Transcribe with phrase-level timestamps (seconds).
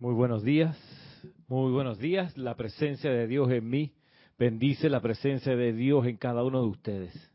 [0.00, 0.78] Muy buenos días,
[1.46, 2.34] muy buenos días.
[2.38, 3.92] La presencia de Dios en mí
[4.38, 7.30] bendice la presencia de Dios en cada uno de ustedes.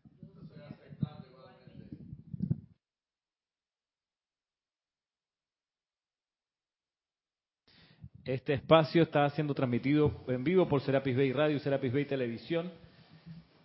[8.24, 12.72] Este espacio está siendo transmitido en vivo por Serapis Bay Radio Serapis Bay Televisión.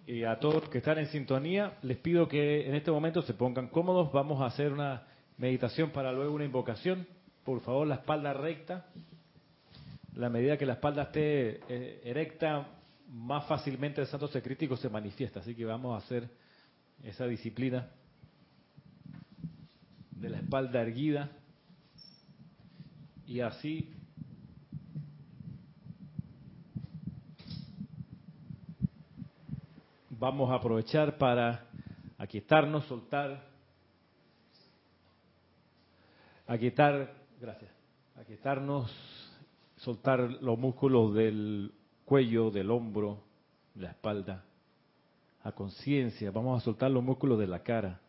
[0.06, 3.68] Y a todos que están en sintonía, les pido que en este momento se pongan
[3.68, 4.12] cómodos.
[4.12, 5.06] Vamos a hacer una
[5.38, 7.06] meditación para luego una invocación.
[7.50, 8.86] Por favor, la espalda recta.
[10.14, 12.64] La medida que la espalda esté eh, erecta,
[13.08, 15.40] más fácilmente el santo secrítico se manifiesta.
[15.40, 16.30] Así que vamos a hacer
[17.02, 17.88] esa disciplina
[20.12, 21.28] de la espalda erguida.
[23.26, 23.92] Y así
[30.08, 31.64] vamos a aprovechar para
[32.16, 33.42] aquietarnos, soltar,
[36.46, 37.70] aquietar, gracias,
[38.16, 38.92] aquietarnos,
[39.76, 41.72] soltar los músculos del
[42.04, 43.22] cuello, del hombro,
[43.74, 44.44] de la espalda,
[45.42, 48.00] a conciencia, vamos a soltar los músculos de la cara.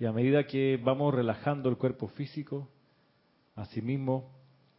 [0.00, 2.68] Y a medida que vamos relajando el cuerpo físico,
[3.54, 4.30] asimismo,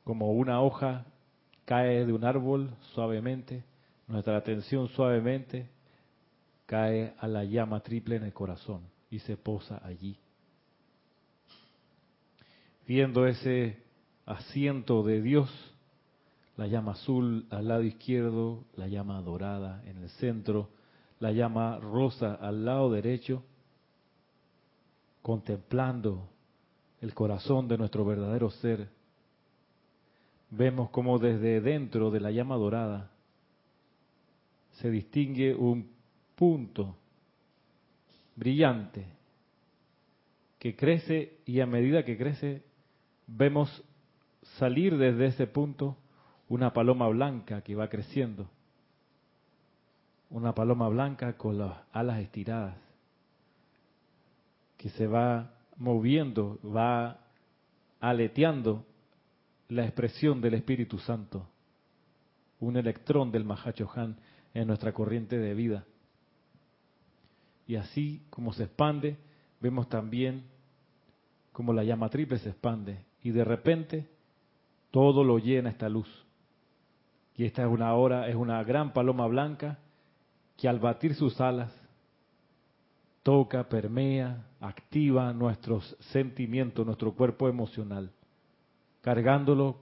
[0.04, 1.06] como una hoja
[1.66, 3.64] cae de un árbol suavemente,
[4.08, 5.70] nuestra atención suavemente
[6.66, 10.18] cae a la llama triple en el corazón y se posa allí.
[12.90, 13.78] Viendo ese
[14.26, 15.48] asiento de Dios,
[16.58, 20.72] la llama azul al lado izquierdo, la llama dorada en el centro,
[21.20, 23.44] la llama rosa al lado derecho,
[25.22, 26.32] contemplando
[27.00, 28.90] el corazón de nuestro verdadero ser,
[30.50, 33.12] vemos como desde dentro de la llama dorada
[34.82, 35.92] se distingue un
[36.36, 36.98] punto
[38.36, 39.06] brillante
[40.58, 42.68] que crece y a medida que crece
[43.36, 43.84] vemos
[44.58, 45.98] salir desde ese punto
[46.48, 48.50] una paloma blanca que va creciendo.
[50.30, 52.76] Una paloma blanca con las alas estiradas,
[54.78, 57.20] que se va moviendo, va
[58.00, 58.86] aleteando
[59.70, 61.48] la expresión del Espíritu Santo.
[62.60, 64.18] Un electrón del Mahachohan
[64.54, 65.86] en nuestra corriente de vida.
[67.68, 69.18] Y así como se expande,
[69.60, 70.44] vemos también
[71.52, 74.10] como la llama triple se expande y de repente
[74.92, 76.08] todo lo llena esta luz.
[77.36, 79.80] Y esta es una hora, es una gran paloma blanca
[80.58, 81.72] que al batir sus alas
[83.24, 88.12] toca, permea, activa nuestros sentimientos, nuestro cuerpo emocional,
[89.02, 89.78] cargándolo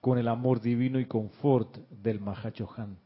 [0.00, 2.96] con el amor divino y confort del Mahachohan.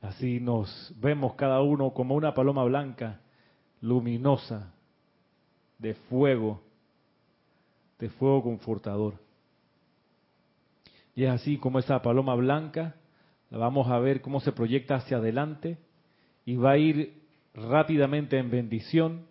[0.00, 3.20] Así nos vemos cada uno como una paloma blanca,
[3.80, 4.72] luminosa,
[5.78, 6.62] de fuego,
[7.98, 9.14] de fuego confortador.
[11.14, 12.96] Y es así como esa paloma blanca,
[13.50, 15.78] la vamos a ver cómo se proyecta hacia adelante
[16.44, 17.22] y va a ir
[17.54, 19.26] rápidamente en bendición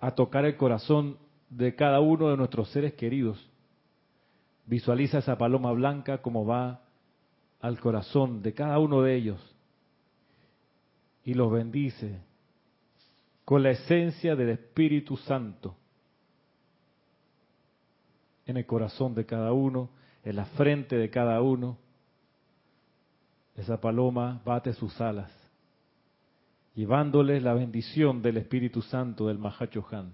[0.00, 1.18] a tocar el corazón
[1.50, 3.50] de cada uno de nuestros seres queridos.
[4.66, 6.80] Visualiza esa paloma blanca como va
[7.60, 9.54] al corazón de cada uno de ellos
[11.24, 12.20] y los bendice
[13.44, 15.76] con la esencia del Espíritu Santo
[18.46, 19.90] en el corazón de cada uno,
[20.24, 21.78] en la frente de cada uno.
[23.56, 25.30] Esa paloma bate sus alas,
[26.74, 30.12] llevándoles la bendición del Espíritu Santo del Mahachohan.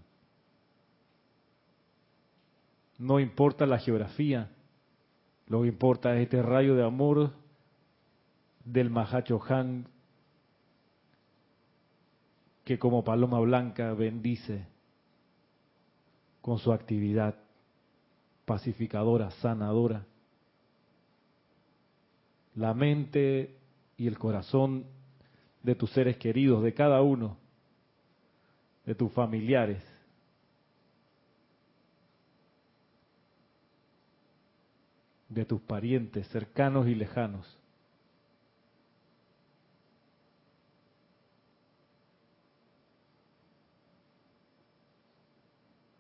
[2.98, 4.50] No importa la geografía,
[5.47, 7.32] lo que importa es este rayo de amor
[8.64, 9.86] del Mahachohan
[12.64, 14.66] que como paloma blanca bendice
[16.41, 17.34] con su actividad
[18.50, 20.05] pacificadora, sanadora,
[22.56, 23.55] la mente
[23.97, 24.87] y el corazón
[25.62, 27.37] de tus seres queridos, de cada uno,
[28.84, 29.84] de tus familiares.
[35.28, 37.47] de tus parientes cercanos y lejanos.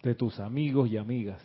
[0.02, 1.40] de tus amigos y amigas.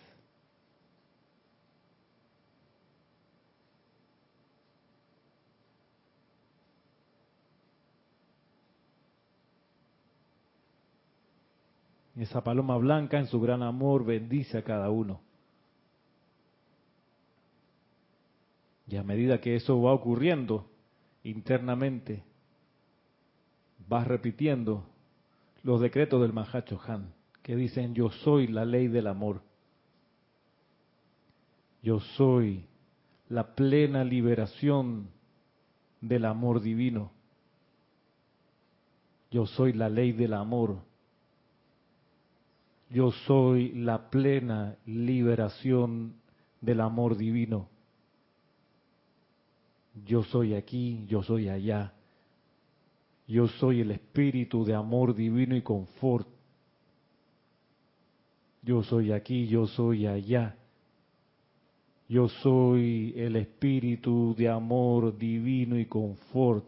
[12.25, 15.21] Esa paloma blanca en su gran amor bendice a cada uno.
[18.87, 20.65] Y a medida que eso va ocurriendo
[21.23, 22.23] internamente,
[23.87, 24.83] vas repitiendo
[25.61, 27.13] los decretos del Mahacho Han
[27.43, 29.43] que dicen yo soy la ley del amor.
[31.83, 32.65] Yo soy
[33.29, 35.09] la plena liberación
[36.01, 37.11] del amor divino.
[39.29, 40.79] Yo soy la ley del amor.
[42.89, 46.13] Yo soy la plena liberación
[46.61, 47.67] del amor divino.
[50.05, 51.93] Yo soy aquí, yo soy allá.
[53.27, 56.27] Yo soy el espíritu de amor divino y confort.
[58.61, 60.55] Yo soy aquí, yo soy allá.
[62.07, 66.65] Yo soy el espíritu de amor divino y confort.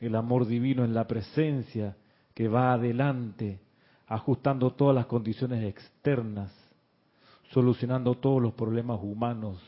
[0.00, 1.96] El amor divino en la presencia
[2.34, 3.60] que va adelante,
[4.06, 6.52] ajustando todas las condiciones externas,
[7.50, 9.60] solucionando todos los problemas humanos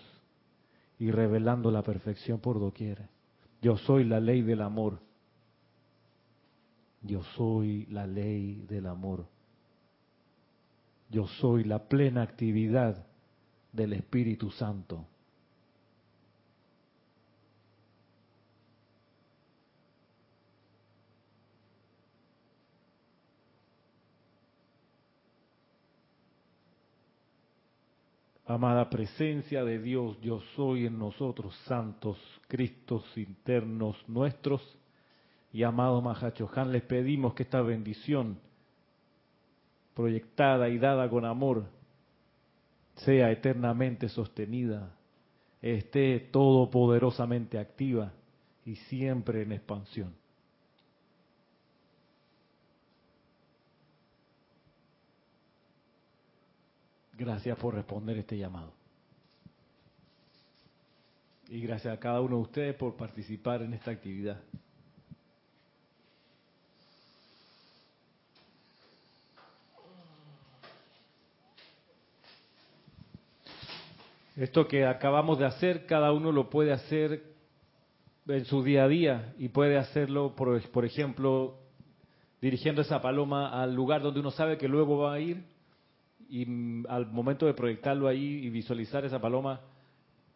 [0.99, 3.09] y revelando la perfección por doquier.
[3.61, 4.99] Yo soy la ley del amor.
[7.03, 9.26] Yo soy la ley del amor.
[11.11, 13.05] Yo soy la plena actividad
[13.73, 15.06] del Espíritu Santo.
[28.52, 32.19] Amada presencia de Dios, yo soy en nosotros, santos,
[32.49, 34.60] Cristos internos nuestros.
[35.54, 38.38] Y amado Mahachohan, les pedimos que esta bendición
[39.94, 41.64] proyectada y dada con amor,
[42.96, 44.96] sea eternamente sostenida,
[45.62, 48.12] esté todopoderosamente activa
[48.66, 50.22] y siempre en expansión.
[57.25, 58.73] Gracias por responder este llamado.
[61.49, 64.41] Y gracias a cada uno de ustedes por participar en esta actividad.
[74.35, 77.23] Esto que acabamos de hacer, cada uno lo puede hacer
[78.27, 81.57] en su día a día y puede hacerlo, por, por ejemplo,
[82.41, 85.51] dirigiendo esa paloma al lugar donde uno sabe que luego va a ir
[86.32, 89.61] y mm, al momento de proyectarlo ahí y visualizar esa paloma,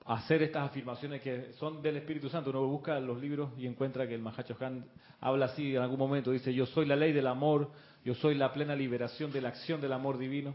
[0.04, 2.50] hacer estas afirmaciones que son del Espíritu Santo.
[2.50, 4.84] Uno busca los libros y encuentra que el Mahacho Han
[5.20, 7.70] habla así en algún momento, dice, yo soy la ley del amor,
[8.04, 10.54] yo soy la plena liberación de la acción del amor divino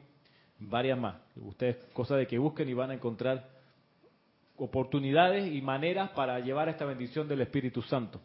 [0.59, 1.15] varias más.
[1.35, 3.49] Ustedes, cosa de que busquen y van a encontrar
[4.57, 8.21] oportunidades y maneras para llevar esta bendición del Espíritu Santo.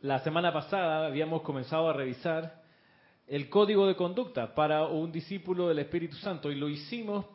[0.00, 2.65] La semana pasada habíamos comenzado a revisar
[3.26, 7.26] el código de conducta para un discípulo del Espíritu Santo y lo hicimos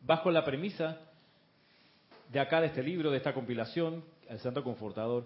[0.00, 0.98] bajo la premisa
[2.32, 5.24] de acá de este libro, de esta compilación, el Santo Confortador,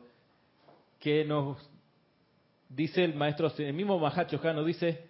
[0.99, 1.59] que nos
[2.69, 5.07] dice el maestro, el mismo Mahacho nos dice,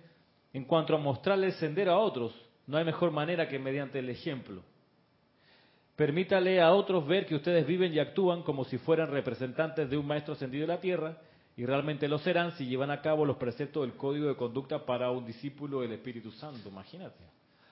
[0.52, 2.34] en cuanto a mostrarle el sendero a otros,
[2.66, 4.62] no hay mejor manera que mediante el ejemplo.
[5.96, 10.06] Permítale a otros ver que ustedes viven y actúan como si fueran representantes de un
[10.06, 11.18] maestro ascendido de la tierra,
[11.56, 15.10] y realmente lo serán si llevan a cabo los preceptos del código de conducta para
[15.10, 16.68] un discípulo del Espíritu Santo.
[16.68, 17.22] Imagínate.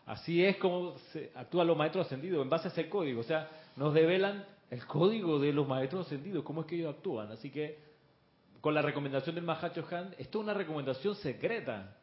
[0.07, 3.21] Así es como se actúan los maestros ascendidos, en base a ese código.
[3.21, 7.31] O sea, nos develan el código de los maestros ascendidos, cómo es que ellos actúan.
[7.33, 7.79] Así que,
[8.61, 11.97] con la recomendación del Mahacho Han, esto es una recomendación secreta.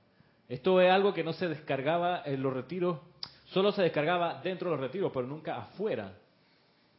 [0.50, 2.98] Esto es algo que no se descargaba en los retiros,
[3.46, 6.14] solo se descargaba dentro de los retiros, pero nunca afuera,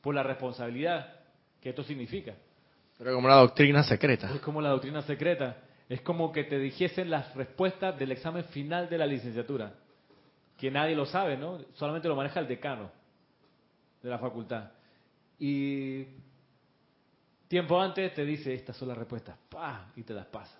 [0.00, 1.16] por la responsabilidad
[1.60, 2.34] que esto significa.
[3.00, 4.30] Pero como la doctrina secreta.
[4.34, 5.56] Es como la doctrina secreta.
[5.88, 9.72] Es como que te dijesen las respuestas del examen final de la licenciatura.
[10.58, 11.60] Que nadie lo sabe, ¿no?
[11.76, 12.90] Solamente lo maneja el decano
[14.02, 14.72] de la facultad.
[15.38, 16.04] Y
[17.48, 19.34] tiempo antes te dice, estas son las respuestas.
[19.48, 19.86] ¡Pah!
[19.96, 20.58] Y te las pasa.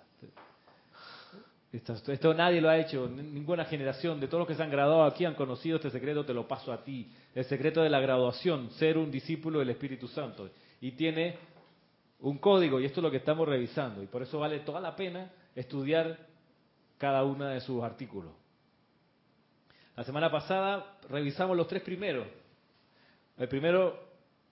[1.70, 5.26] Esto, nadie lo ha hecho, ninguna generación de todos los que se han graduado aquí
[5.26, 7.12] han conocido este secreto, te lo paso a ti.
[7.34, 10.50] El secreto de la graduación, ser un discípulo del Espíritu Santo.
[10.80, 11.49] Y tiene
[12.20, 14.02] un código, y esto es lo que estamos revisando.
[14.02, 16.18] Y por eso vale toda la pena estudiar
[16.98, 18.32] cada uno de sus artículos.
[19.96, 22.26] La semana pasada revisamos los tres primeros.
[23.36, 23.98] El primero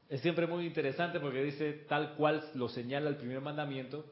[0.09, 4.05] es siempre muy interesante porque dice tal cual lo señala el primer mandamiento.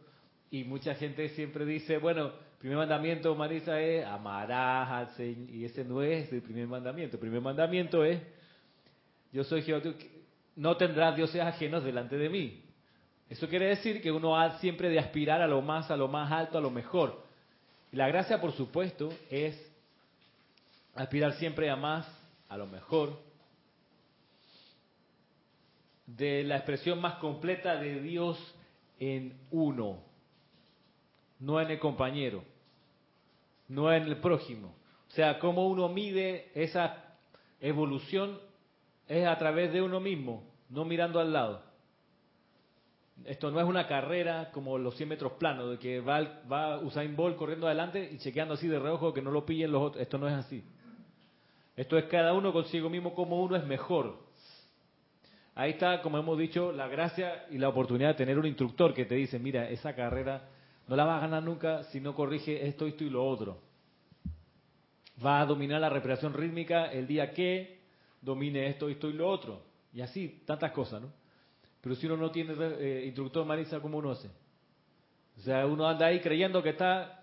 [0.50, 5.50] Y mucha gente siempre dice, bueno, primer mandamiento, Marisa, es amarás al Señor.
[5.50, 7.16] Y ese no es el primer mandamiento.
[7.16, 8.20] El primer mandamiento es,
[9.32, 9.82] yo soy Jehová,
[10.54, 12.65] no tendrás dioses ajenos delante de mí.
[13.28, 16.30] Eso quiere decir que uno ha siempre de aspirar a lo más, a lo más
[16.30, 17.22] alto, a lo mejor.
[17.92, 19.60] La gracia, por supuesto, es
[20.94, 22.06] aspirar siempre a más,
[22.48, 23.18] a lo mejor,
[26.06, 28.38] de la expresión más completa de Dios
[29.00, 30.06] en uno
[31.38, 32.42] no en el compañero,
[33.68, 34.74] no en el prójimo.
[35.08, 37.16] O sea, cómo uno mide esa
[37.60, 38.38] evolución
[39.08, 41.62] es a través de uno mismo, no mirando al lado.
[43.24, 46.20] Esto no es una carrera como los 100 metros planos, de que va,
[46.50, 49.82] va Usain Bolt corriendo adelante y chequeando así de reojo que no lo pillen los
[49.82, 50.02] otros.
[50.02, 50.62] Esto no es así.
[51.76, 54.18] Esto es cada uno consigo mismo como uno es mejor.
[55.54, 59.06] Ahí está, como hemos dicho, la gracia y la oportunidad de tener un instructor que
[59.06, 60.48] te dice, mira, esa carrera
[60.86, 63.58] no la vas a ganar nunca si no corrige esto, esto y lo otro.
[65.24, 67.80] Va a dominar la respiración rítmica el día que
[68.20, 69.62] domine esto, esto y lo otro.
[69.94, 71.25] Y así, tantas cosas, ¿no?
[71.80, 74.28] Pero si uno no tiene eh, instructor, Marisa, ¿cómo uno hace?
[75.38, 77.22] O sea, uno anda ahí creyendo que está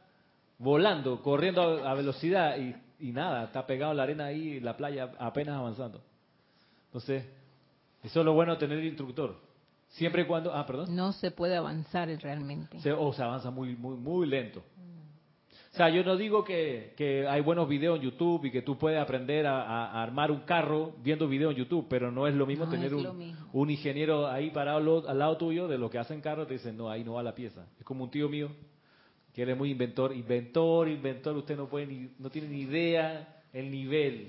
[0.60, 5.12] volando, corriendo a, velocidad y, y, nada, está pegado en la arena ahí, la playa,
[5.19, 6.01] apenas avanzando.
[6.86, 7.25] Entonces,
[8.03, 9.36] eso es lo bueno de tener instructor.
[9.89, 10.53] Siempre y cuando...
[10.53, 10.95] Ah, perdón.
[10.95, 12.77] No se puede avanzar realmente.
[12.93, 14.63] o se avanza muy, muy, muy lento.
[15.73, 18.99] O sea, yo no digo que, hay buenos videos en YouTube y que tú puedes
[18.99, 22.93] aprender a, armar un carro viendo videos en YouTube, pero no es lo mismo tener
[22.93, 26.91] un, ingeniero ahí parado al lado tuyo de lo que hacen carros, te dicen, no,
[26.91, 27.65] ahí no va la pieza.
[27.79, 28.51] Es como un tío mío
[29.33, 33.41] que él es muy inventor, inventor, inventor, usted no puede ni, no tiene ni idea
[33.51, 34.27] el nivel,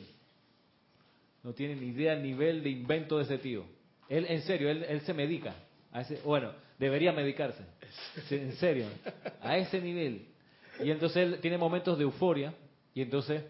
[1.42, 3.66] no tiene ni idea el nivel de invento de ese tío.
[4.08, 5.54] Él, en serio, él, él se medica.
[5.92, 7.62] A ese, bueno, debería medicarse.
[8.30, 8.86] En serio,
[9.42, 10.34] a ese nivel.
[10.81, 12.54] Y entonces él tiene momentos de euforia
[12.95, 13.45] y entonces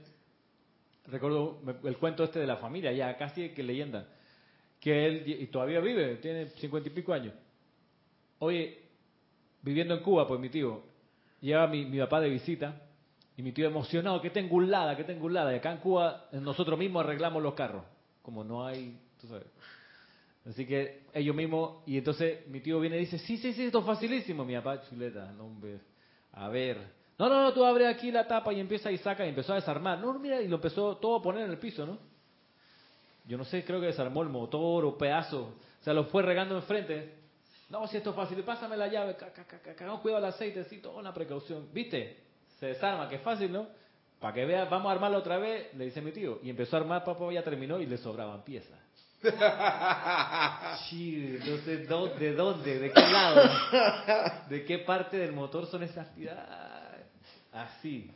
[1.06, 4.08] recuerdo el cuento este de la familia, ya casi que leyenda,
[4.80, 7.34] que él y todavía vive, tiene cincuenta y pico años.
[8.38, 8.78] Oye,
[9.62, 10.82] viviendo en Cuba, pues mi tío,
[11.40, 12.82] lleva mi, mi papá de visita
[13.36, 15.52] y mi tío emocionado, que tengo lada, que tengo lada.
[15.52, 17.84] Y acá en Cuba nosotros mismos arreglamos los carros,
[18.22, 19.46] como no hay, tú sabes.
[20.46, 23.78] Así que ellos mismos, y entonces mi tío viene y dice, sí, sí, sí, esto
[23.78, 25.78] es facilísimo, mi papá, chuleta, no, hombre,
[26.32, 26.76] a ver,
[27.18, 29.56] no, no, no, tú abres aquí la tapa y empieza y saca y empezó a
[29.56, 29.98] desarmar.
[29.98, 31.98] No, mira, y lo empezó todo a poner en el piso, ¿no?
[33.26, 35.54] Yo no sé, creo que desarmó el motor o pedazo.
[35.80, 37.14] O sea, lo fue regando enfrente.
[37.70, 41.14] No, si esto es fácil, pásame la llave, cagamos cuidado el aceite, sí, toda una
[41.14, 41.68] precaución.
[41.72, 42.18] ¿Viste?
[42.58, 43.66] Se desarma, que es fácil, ¿no?
[44.20, 46.40] Para que vea, vamos a armarlo otra vez, le dice mi tío.
[46.42, 48.78] Y empezó a armar, papá ya terminó y le sobraban piezas.
[51.36, 52.78] Entonces, ¿de dónde?
[52.78, 53.50] ¿De qué lado?
[54.48, 56.73] ¿De qué parte del motor son esas piezas?
[57.54, 58.10] Así,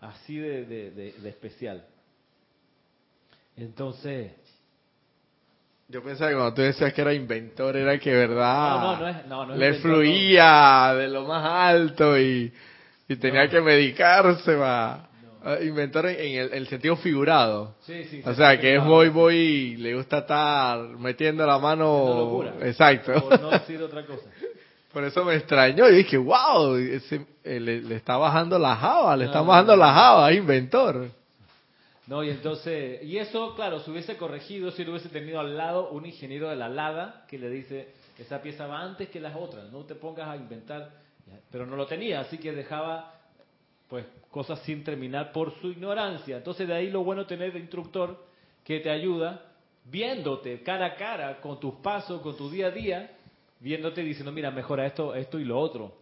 [0.00, 1.84] así de, especial.
[3.56, 4.32] Entonces...
[5.88, 11.08] Yo pensaba que cuando tú decías que era inventor, era que verdad le fluía de
[11.08, 12.52] lo más alto y,
[13.20, 15.08] tenía que medicarse, va.
[15.42, 17.74] Ah, inventor en, el, sentido figurado.
[17.80, 22.44] Sí, sí, o sea, que es muy, muy, le gusta estar metiendo la mano.
[22.60, 23.28] Exacto.
[23.28, 24.30] Por no decir otra cosa.
[24.92, 29.26] Por eso me extrañó y dije, wow, ese, eh, le, está bajando la java, le
[29.26, 31.08] está bajando la java, inventor.
[32.08, 35.90] No, y entonces, y eso, claro, se hubiese corregido si lo hubiese tenido al lado
[35.90, 39.70] un ingeniero de la LADA que le dice, esa pieza va antes que las otras,
[39.70, 40.90] no te pongas a inventar,
[41.52, 43.14] pero no lo tenía, así que dejaba
[43.88, 46.38] pues cosas sin terminar por su ignorancia.
[46.38, 48.24] Entonces de ahí lo bueno tener de instructor
[48.64, 49.44] que te ayuda
[49.84, 53.10] viéndote cara a cara con tus pasos, con tu día a día,
[53.60, 55.94] viéndote diciendo, mira, mejora esto, esto y lo otro.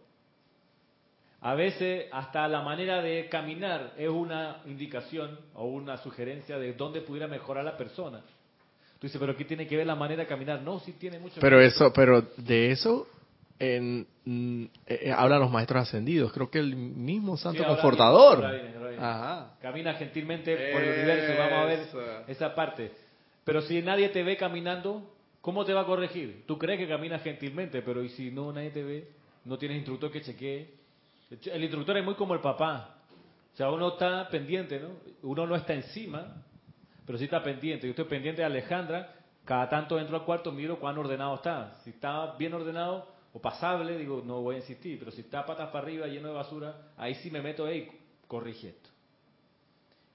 [1.41, 7.01] A veces hasta la manera de caminar es una indicación o una sugerencia de dónde
[7.01, 8.19] pudiera mejorar la persona.
[8.99, 10.61] Tú dices, pero ¿qué tiene que ver la manera de caminar?
[10.61, 11.39] No, sí tiene mucho.
[11.39, 13.07] Pero eso, pero de eso
[13.57, 14.69] en, eh,
[15.05, 16.33] eh, hablan los maestros ascendidos.
[16.33, 18.43] Creo que el mismo Santo Confortador.
[19.61, 21.39] Camina gentilmente por el universo.
[21.39, 21.79] Vamos a ver
[22.27, 22.91] esa parte.
[23.45, 25.03] Pero si nadie te ve caminando,
[25.41, 26.43] ¿Cómo te va a corregir?
[26.45, 29.07] Tú crees que caminas gentilmente, pero ¿y si no nadie te ve?
[29.45, 30.73] No tienes instructor que chequee.
[31.45, 32.97] El instructor es muy como el papá.
[33.53, 34.89] O sea, uno está pendiente, ¿no?
[35.23, 36.43] Uno no está encima,
[37.05, 37.87] pero sí está pendiente.
[37.87, 39.15] Yo estoy pendiente de Alejandra.
[39.45, 41.75] Cada tanto entro al cuarto, miro cuán ordenado está.
[41.83, 44.99] Si está bien ordenado o pasable, digo, no voy a insistir.
[44.99, 47.89] Pero si está patas para arriba, lleno de basura, ahí sí me meto, y
[48.27, 48.89] corrige esto.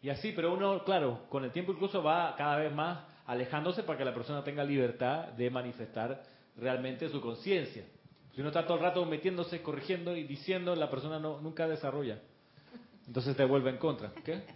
[0.03, 3.99] Y así, pero uno, claro, con el tiempo incluso va cada vez más alejándose para
[3.99, 6.23] que la persona tenga libertad de manifestar
[6.57, 7.85] realmente su conciencia.
[8.35, 12.19] Si uno está todo el rato metiéndose, corrigiendo y diciendo, la persona no, nunca desarrolla.
[13.07, 14.13] Entonces te vuelve en contra.
[14.25, 14.43] ¿Qué?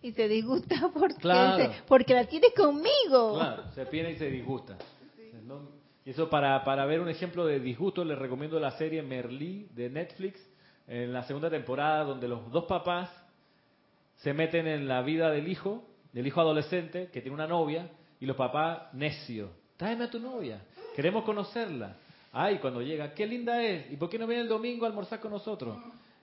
[0.00, 3.34] Y se disgusta porque, porque la tiene conmigo.
[3.34, 4.78] Claro, se pierde y se disgusta.
[6.04, 9.90] Y eso para, para ver un ejemplo de disgusto, les recomiendo la serie Merlí de
[9.90, 10.40] Netflix,
[10.86, 13.10] en la segunda temporada, donde los dos papás
[14.18, 17.88] se meten en la vida del hijo del hijo adolescente que tiene una novia
[18.20, 19.50] y los papás necios.
[19.76, 20.60] Tráeme a tu novia,
[20.94, 21.96] queremos conocerla.
[22.32, 23.90] Ay, cuando llega, qué linda es.
[23.92, 25.78] ¿Y por qué no viene el domingo a almorzar con nosotros?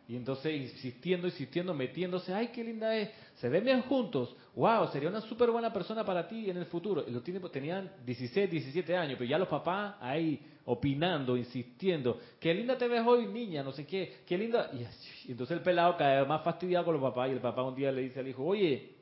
[0.08, 5.10] Y entonces insistiendo, insistiendo, metiéndose, ay, qué linda es, se ven bien juntos, wow, sería
[5.10, 7.04] una súper buena persona para ti en el futuro.
[7.08, 12.78] Y los tenían 16, 17 años, pero ya los papás ahí opinando, insistiendo, qué linda
[12.78, 14.70] te ves hoy, niña, no sé qué, qué linda.
[15.26, 17.92] Y entonces el pelado cae más fastidiado con los papás y el papá un día
[17.92, 18.95] le dice al hijo, oye,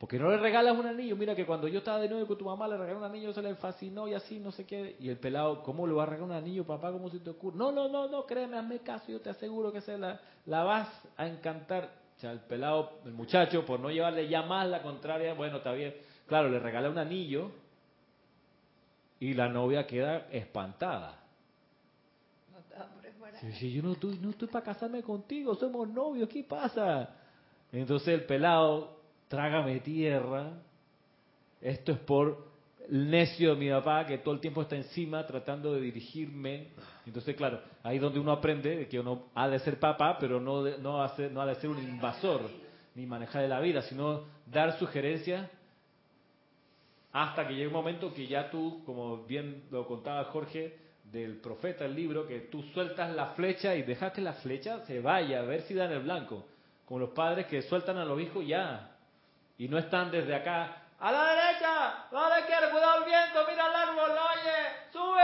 [0.00, 1.14] ¿Por qué no le regalas un anillo?
[1.14, 3.42] Mira que cuando yo estaba de nuevo con tu mamá le regalé un anillo, se
[3.42, 4.96] le fascinó y así, no sé qué.
[4.98, 6.90] Y el pelado, ¿cómo le va a regalar un anillo, papá?
[6.90, 7.58] ¿Cómo se te ocurre?
[7.58, 10.88] No, no, no, no, créeme, hazme caso, yo te aseguro que se la, la vas
[11.18, 11.90] a encantar.
[12.16, 15.72] O sea, el pelado, el muchacho, por no llevarle ya más la contraria, bueno, está
[15.72, 15.94] bien.
[16.26, 17.50] Claro, le regala un anillo
[19.18, 21.18] y la novia queda espantada.
[22.48, 27.16] No sí, yo no estoy, no estoy para casarme contigo, somos novios, ¿qué pasa?
[27.70, 28.99] Entonces el pelado
[29.30, 30.50] trágame tierra.
[31.62, 32.50] Esto es por
[32.90, 36.72] el necio de mi papá que todo el tiempo está encima tratando de dirigirme.
[37.06, 41.00] Entonces, claro, ahí donde uno aprende que uno ha de ser papá, pero no, no,
[41.02, 42.42] hace, no ha de ser un invasor
[42.96, 45.48] ni manejar de la vida, sino dar sugerencias
[47.12, 51.84] hasta que llegue un momento que ya tú, como bien lo contaba Jorge, del profeta,
[51.84, 55.42] el libro, que tú sueltas la flecha y dejas que la flecha se vaya, a
[55.42, 56.44] ver si da en el blanco.
[56.84, 58.89] Como los padres que sueltan a los hijos ya,
[59.60, 63.66] y no están desde acá, a la derecha, a la izquierda, cuidado el viento, mira
[63.66, 64.56] el árbol, oye,
[64.90, 65.22] sube,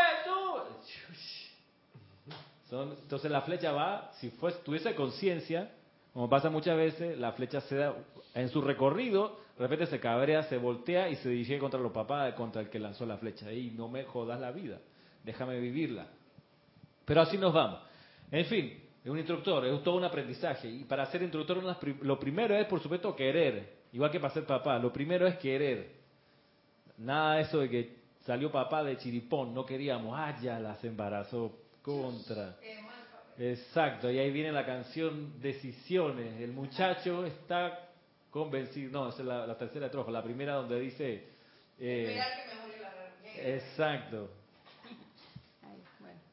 [2.69, 2.93] sube.
[3.01, 5.73] entonces la flecha va, si fuese, tuviese conciencia,
[6.13, 7.95] como pasa muchas veces, la flecha se da
[8.35, 12.35] en su recorrido, de repente se cabrea, se voltea y se dirige contra los papás,
[12.35, 13.51] contra el que lanzó la flecha.
[13.51, 14.81] Y no me jodas la vida,
[15.25, 16.09] déjame vivirla.
[17.07, 17.81] Pero así nos vamos.
[18.31, 20.69] En fin, es un instructor, es todo un aprendizaje.
[20.69, 21.63] Y para ser instructor,
[22.03, 23.76] lo primero es, por supuesto, querer.
[23.93, 25.91] Igual que para ser papá, lo primero es querer.
[26.99, 31.53] Nada de eso de que salió papá de chiripón, no queríamos, ah, ya las embarazó
[31.83, 32.57] contra.
[33.39, 36.41] Exacto, y ahí viene la canción Decisiones.
[36.41, 37.91] El muchacho está
[38.31, 41.25] convencido, no, esa es la, tercera trofa, la primera donde dice...
[41.79, 42.19] Eh,
[43.43, 44.31] exacto.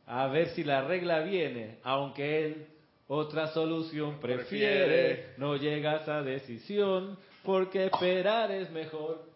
[0.05, 2.67] A ver si la regla viene, aunque él
[3.07, 9.31] otra solución prefiere, no llega a esa decisión, porque esperar es mejor.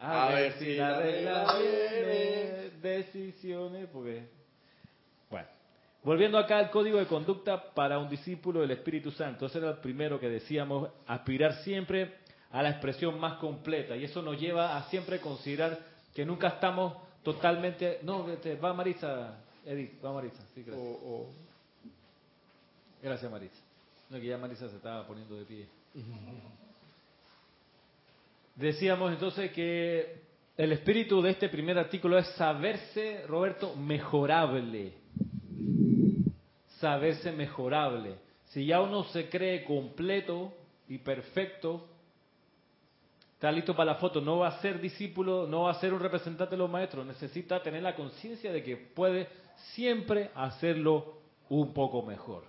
[0.00, 4.28] A, ver, si la regla viene, decisiones, porque...
[5.28, 5.48] Bueno,
[6.04, 9.78] volviendo acá al código de conducta para un discípulo del Espíritu Santo, ese era el
[9.78, 12.14] primero que decíamos, aspirar siempre
[12.52, 15.78] a la expresión más completa, y eso nos lleva a siempre considerar
[16.14, 17.98] que nunca estamos totalmente...
[18.02, 20.96] No, este, va Marisa, Edith, va Marisa, sí, gracias.
[23.02, 23.62] Gracias Marisa.
[24.10, 25.66] No, que ya Marisa se estaba poniendo de pie.
[28.58, 30.20] Decíamos entonces que
[30.56, 34.94] el espíritu de este primer artículo es saberse, Roberto, mejorable.
[36.80, 38.16] Saberse mejorable.
[38.46, 40.52] Si ya uno se cree completo
[40.88, 41.86] y perfecto,
[43.34, 46.00] está listo para la foto, no va a ser discípulo, no va a ser un
[46.00, 49.28] representante de los maestros, necesita tener la conciencia de que puede
[49.74, 51.18] siempre hacerlo
[51.48, 52.42] un poco mejor.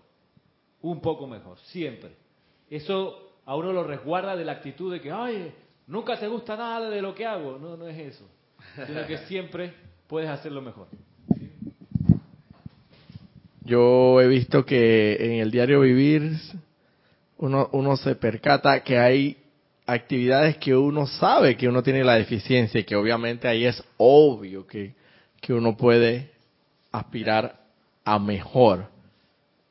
[0.82, 2.16] Un poco mejor, siempre.
[2.68, 5.54] Eso a uno lo resguarda de la actitud de que, ay,
[5.90, 7.58] nunca te gusta nada de lo que hago.
[7.60, 8.26] No, no es eso.
[8.88, 9.74] Sino que siempre
[10.08, 10.88] puedes hacerlo mejor.
[13.64, 16.34] Yo he visto que en el diario vivir
[17.38, 19.38] uno, uno se percata que hay
[19.86, 24.66] actividades que uno sabe que uno tiene la deficiencia y que obviamente ahí es obvio
[24.66, 24.94] que,
[25.42, 26.32] que uno puede
[26.92, 27.60] aspirar
[28.04, 28.88] a mejor.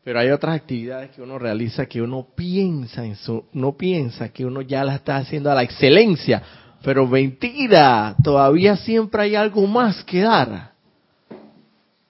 [0.09, 4.47] Pero hay otras actividades que uno realiza que uno piensa en su, no piensa que
[4.47, 6.43] uno ya la está haciendo a la excelencia,
[6.83, 10.73] pero mentira, todavía siempre hay algo más que dar.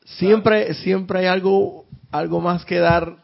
[0.05, 3.17] Siempre, siempre hay algo, algo más que dar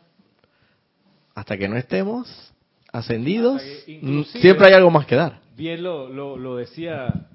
[1.37, 2.53] hasta que no estemos
[2.93, 3.63] ascendidos.
[3.87, 5.39] Mm, siempre hay algo más que dar.
[5.57, 7.29] Bien lo, lo, lo decía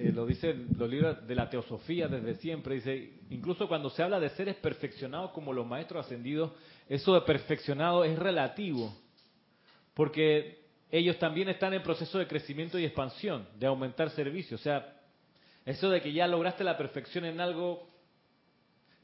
[0.00, 4.20] eh, lo dicen los libros de la teosofía desde siempre, dice, incluso cuando se habla
[4.20, 6.52] de seres perfeccionados como los maestros ascendidos,
[6.88, 8.94] eso de perfeccionado es relativo,
[9.94, 14.60] porque ellos también están en proceso de crecimiento y expansión, de aumentar servicios.
[14.60, 15.00] O sea,
[15.66, 17.88] eso de que ya lograste la perfección en algo,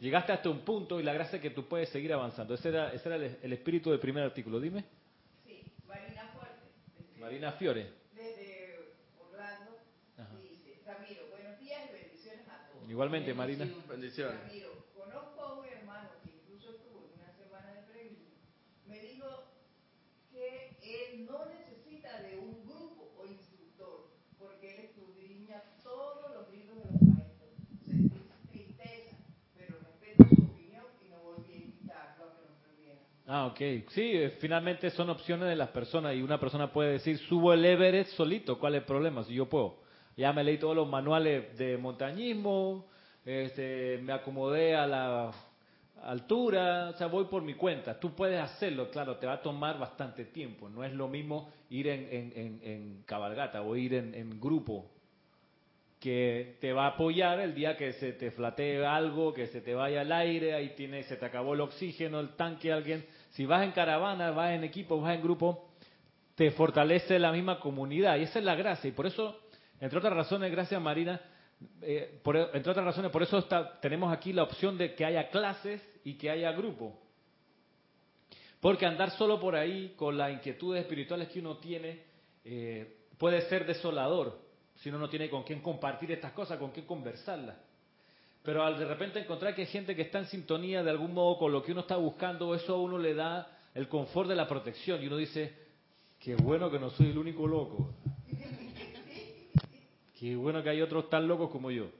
[0.00, 2.54] llegaste hasta un punto y la gracia es que tú puedes seguir avanzando.
[2.54, 4.58] Ese era, ese era el, espíritu del primer artículo.
[4.60, 4.84] Dime.
[5.44, 7.20] Sí, Marina Fuerte.
[7.20, 8.04] Marina Fiore.
[12.94, 13.66] Igualmente, Marina.
[13.88, 14.38] Bendiciones.
[14.94, 18.18] conozco a un hermano que incluso estuvo en una semana de premio.
[18.86, 19.48] Me dijo
[20.30, 20.76] que
[21.14, 26.90] él no necesita de un grupo o instructor, porque él escudriña todos los libros de
[26.90, 27.50] los maestros.
[27.86, 29.16] Sentí tristeza,
[29.56, 33.00] pero respeto su opinión y no volví a invitarlo a que nos reuniera.
[33.28, 33.90] Ah, ok.
[33.90, 37.64] Sí, eh, finalmente son opciones de las personas y una persona puede decir, subo el
[37.64, 39.22] Everest solito, ¿cuál es el problema?
[39.22, 39.82] Si yo puedo.
[40.16, 42.86] Ya me leí todos los manuales de montañismo,
[43.24, 45.32] este, me acomodé a la
[46.04, 47.98] altura, o sea, voy por mi cuenta.
[47.98, 50.68] Tú puedes hacerlo, claro, te va a tomar bastante tiempo.
[50.68, 54.90] No es lo mismo ir en, en, cabalgata o ir en, grupo,
[55.98, 59.74] que te va a apoyar el día que se te flatee algo, que se te
[59.74, 63.06] vaya el aire, ahí tiene, se te acabó el oxígeno, el tanque, alguien.
[63.30, 65.70] Si vas en caravana, vas en equipo, vas en grupo,
[66.34, 68.18] te fortalece la misma comunidad.
[68.18, 68.88] Y esa es la gracia.
[68.88, 69.40] Y por eso,
[69.80, 71.20] entre otras razones, gracias Marina,
[71.82, 72.20] eh,
[72.52, 73.42] entre otras razones, por eso
[73.80, 76.98] tenemos aquí la opción de que haya clases y que haya grupo.
[78.60, 82.02] Porque andar solo por ahí con las inquietudes espirituales que uno tiene
[82.44, 84.38] eh, puede ser desolador
[84.76, 87.56] si uno no tiene con quién compartir estas cosas, con quién conversarlas.
[88.42, 91.38] Pero al de repente encontrar que hay gente que está en sintonía de algún modo
[91.38, 94.46] con lo que uno está buscando, eso a uno le da el confort de la
[94.46, 95.54] protección y uno dice,
[96.18, 97.94] qué bueno que no soy el único loco.
[100.24, 101.90] Qué bueno que hay otros tan locos como yo.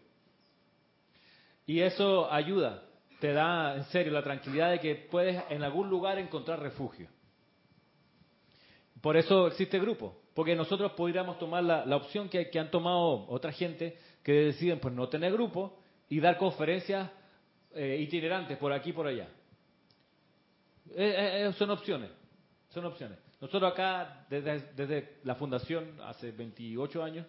[1.67, 2.83] Y eso ayuda,
[3.21, 7.07] te da en serio la tranquilidad de que puedes en algún lugar encontrar refugio.
[9.03, 13.99] Por eso existe grupo, porque nosotros podríamos tomar la, opción que, han tomado otra gente
[14.23, 17.11] que deciden pues no tener grupo y dar conferencias
[17.75, 19.29] eh, itinerantes por aquí y por allá.
[20.97, 22.11] Eh, eh, son opciones,
[22.71, 23.19] son opciones.
[23.39, 27.27] Nosotros acá, desde, desde la fundación, hace 28 años,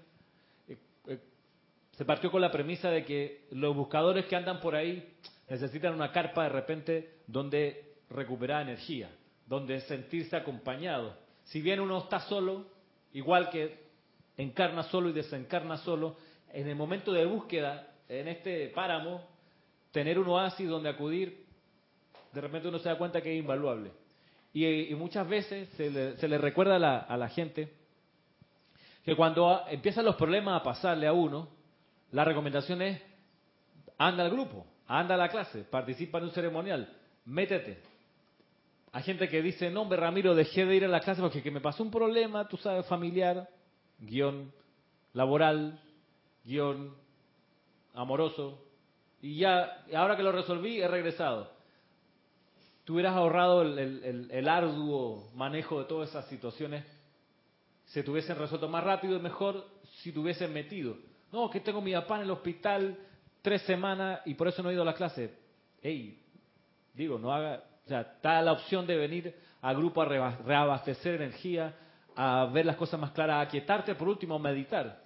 [1.97, 5.15] se partió con la premisa de que los buscadores que andan por ahí
[5.49, 9.09] necesitan una carpa de repente donde recuperar energía,
[9.45, 11.15] donde sentirse acompañado.
[11.45, 12.65] Si bien uno está solo,
[13.13, 13.85] igual que
[14.37, 16.17] encarna solo y desencarna solo,
[16.51, 19.21] en el momento de búsqueda, en este páramo,
[19.91, 21.45] tener un oasis donde acudir,
[22.33, 23.91] de repente uno se da cuenta que es invaluable.
[24.53, 27.84] Y, muchas veces se le, recuerda a la gente
[29.05, 31.47] que cuando empiezan los problemas a pasarle a uno,
[32.11, 32.99] la recomendación es,
[33.99, 36.91] anda al grupo, anda a la clase, participa en un ceremonial,
[37.25, 37.83] métete.
[38.91, 41.61] Hay gente que dice, no, hombre, Ramiro, dejé de ir a la clase porque me
[41.61, 43.47] pasó un problema, tú sabes, familiar,
[43.99, 44.51] guion
[45.13, 45.79] laboral,
[46.43, 46.95] guion
[47.93, 48.59] amoroso,
[49.21, 51.51] y ya, ahora que lo resolví, he regresado.
[52.85, 56.85] Tú hubieras ahorrado el, el arduo manejo de todas esas situaciones,
[57.85, 59.65] se tuviesen resuelto más rápido y mejor
[60.01, 60.97] si te hubiesen metido.
[61.31, 62.97] No, que tengo mi papá en el hospital
[63.41, 65.33] tres semanas y por eso no he ido a la clase.
[65.81, 66.19] Ey,
[66.93, 71.75] digo, no haga, o sea, está la opción de venir al grupo a reabastecer energía,
[72.15, 75.03] a ver las cosas más claras, a quietarte, por último, a meditar.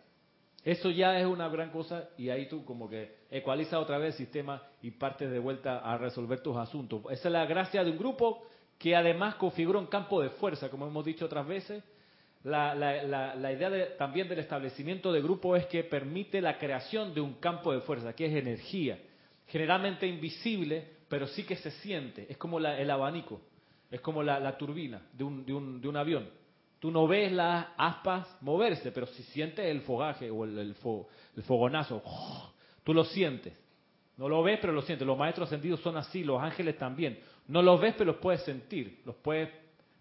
[0.63, 4.26] Eso ya es una gran cosa y ahí tú como que ecualiza otra vez el
[4.26, 7.02] sistema y partes de vuelta a resolver tus asuntos.
[7.10, 8.44] Esa es la gracia de un grupo
[8.78, 11.84] que además configura un campo de fuerza, como hemos dicho otras veces,
[12.43, 17.34] la, la, idea también del establecimiento de grupo es que permite la creación de un
[17.36, 18.99] campo de fuerza, que es energía,
[19.47, 23.41] generalmente invisible, pero sí que se siente, es como el abanico,
[23.91, 26.30] es como la, turbina de un, de, un, de un, avión.
[26.80, 30.75] Tú no ves las aspas moverse, pero si sientes el fogaje o el,
[31.43, 32.02] fogonazo,
[32.84, 33.54] tú lo sientes.
[34.15, 35.08] No lo ves, pero lo sientes.
[35.08, 37.19] Los maestros sentidos son así, los ángeles también.
[37.47, 39.49] No los ves, pero los puedes sentir, los puedes,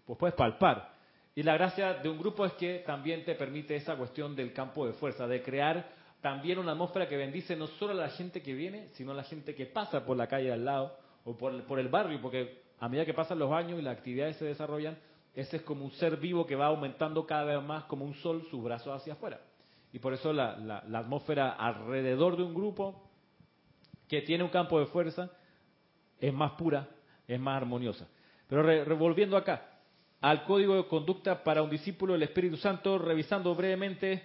[0.05, 0.98] pues puedes palpar.
[1.35, 4.85] Y la gracia de un grupo es que también te permite esa cuestión del campo
[4.85, 5.89] de fuerza, de crear
[6.21, 9.23] también una atmósfera que bendice no solo a la gente que viene, sino a la
[9.23, 13.05] gente que pasa por la calle al lado o por, el barrio, porque a medida
[13.05, 14.97] que pasan los años y las actividades se desarrollan,
[15.33, 18.45] ese es como un ser vivo que va aumentando cada vez más como un sol
[18.49, 19.39] sus brazos hacia afuera.
[19.93, 23.09] Y por eso la, atmósfera alrededor de un grupo
[24.07, 25.29] que tiene un campo de fuerza
[26.19, 26.89] es más pura,
[27.27, 28.07] es más armoniosa.
[28.47, 29.78] Pero revolviendo acá,
[30.21, 34.23] al código de conducta para un discípulo del Espíritu Santo, revisando brevemente,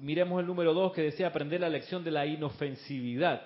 [0.00, 3.42] miremos el número 2 que decía aprender la lección de la inofensividad.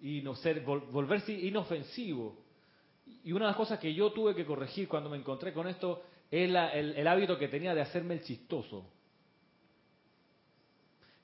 [0.00, 2.38] Y no ser, volverse inofensivo.
[3.24, 6.02] Y una de las cosas que yo tuve que corregir cuando me encontré con esto
[6.30, 8.86] es el, hábito que tenía de hacerme el chistoso.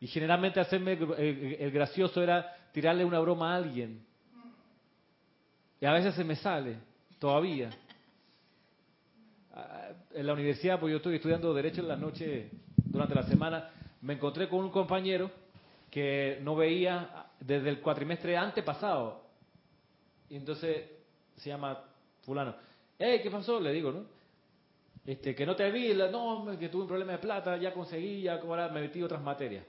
[0.00, 4.04] Y generalmente hacerme el gracioso era tirarle una broma a alguien.
[5.80, 6.76] Y a veces se me sale,
[7.18, 7.70] todavía
[10.12, 13.70] en la universidad, pues yo estoy estudiando Derecho en la noche durante la semana,
[14.02, 15.30] me encontré con un compañero
[15.90, 19.22] que no veía desde el cuatrimestre antepasado.
[20.28, 20.88] Y entonces
[21.36, 21.82] se llama
[22.22, 22.54] fulano.
[22.98, 23.60] Hey, ¿qué pasó?
[23.60, 24.04] Le digo, ¿no?
[25.06, 28.40] Este, que no te vi, no, que tuve un problema de plata, ya conseguí, ya
[28.72, 29.64] me metí otras materias.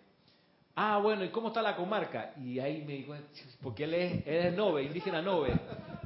[0.75, 2.33] Ah, bueno, ¿y cómo está la comarca?
[2.43, 3.15] Y ahí me dijo,
[3.61, 5.53] porque él es, él es Nove, indígena Nove.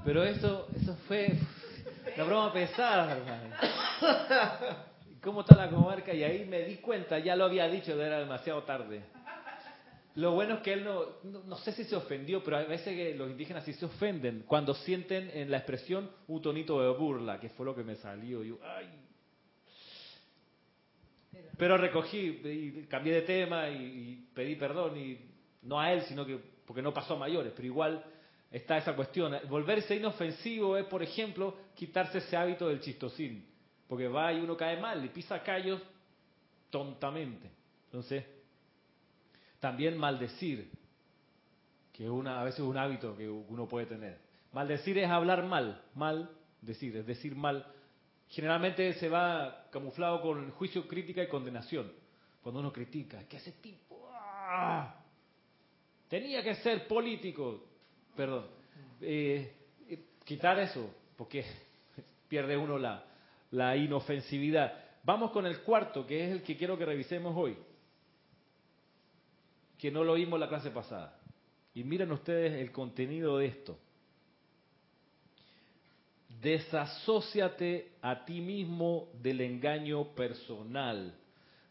[0.04, 1.38] Pero eso, eso fue
[2.16, 3.56] una broma pesada, hermano.
[5.22, 6.14] ¿Cómo está la comarca?
[6.14, 9.04] Y ahí me di cuenta, ya lo había dicho, era demasiado tarde.
[10.16, 11.06] Lo bueno es que él no,
[11.46, 14.74] no, sé si se ofendió, pero a veces que los indígenas sí se ofenden cuando
[14.74, 18.42] sienten en la expresión un tonito de burla, que fue lo que me salió.
[21.58, 25.18] Pero recogí y cambié de tema y, pedí perdón, y
[25.62, 28.04] no a él, sino que porque no pasó a mayores, pero igual
[28.52, 29.34] está esa cuestión.
[29.48, 33.44] Volverse inofensivo es, por ejemplo, quitarse ese hábito del chistosín,
[33.88, 35.82] porque va y uno cae mal y pisa callos
[36.70, 37.50] tontamente.
[37.86, 38.24] Entonces,
[39.60, 40.70] también maldecir,
[41.92, 44.20] que una, a veces es un hábito que uno puede tener.
[44.54, 46.30] Maldecir es hablar mal, mal
[46.62, 47.66] decir, es decir mal.
[48.30, 51.92] Generalmente se va camuflado con juicio, crítica y condenación.
[52.44, 55.04] Cuando uno critica, que ese tipo ¡ah!
[56.08, 57.66] tenía que ser político,
[58.16, 58.46] perdón,
[59.02, 59.52] eh,
[59.90, 61.44] eh, quitar eso, porque
[62.32, 64.74] pierde uno la, inofensividad.
[65.04, 67.58] Vamos con el cuarto, que es el que quiero que revisemos hoy
[69.78, 71.20] que no lo oímos la clase pasada.
[71.74, 73.80] Y miren ustedes el contenido de esto.
[76.40, 81.16] Desasóciate a ti mismo del engaño personal.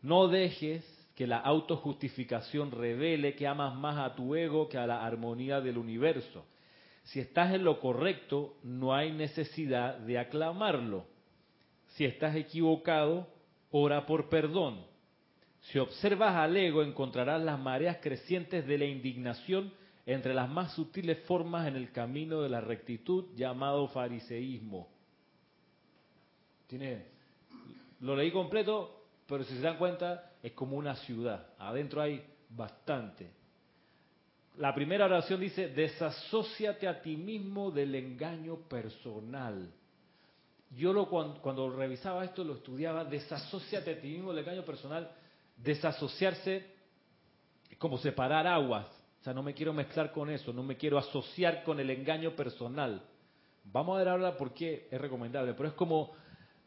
[0.03, 5.07] No dejes que la autojustificación revele que amas más a tu ego que a la
[5.07, 6.45] armonía del universo.
[7.05, 11.07] Si estás en lo correcto, no hay necesidad de aclamarlo.
[11.89, 13.27] Si estás equivocado,
[13.71, 14.85] ora por perdón.
[15.63, 19.73] Si observas al ego, encontrarás las mareas crecientes de la indignación
[20.07, 24.89] entre las más sutiles formas en el camino de la rectitud llamado fariseísmo.
[26.67, 27.07] Tiene,
[28.01, 31.49] lo leí completo, pero si se dan cuenta, es como una ciudad.
[31.59, 33.31] Adentro hay bastante.
[34.61, 39.73] La primera oración dice, desasóciate a ti mismo del engaño personal.
[40.77, 45.11] Yo lo, cuando, cuando revisaba esto, lo estudiaba, desasóciate a ti mismo del engaño personal
[45.57, 46.75] desasociarse
[47.79, 48.87] como separar aguas.
[49.21, 52.37] O sea, no me quiero mezclar con eso, no me quiero asociar con el engaño
[52.37, 53.03] personal.
[53.65, 56.13] Vamos a ver ahora por qué es recomendable, pero es como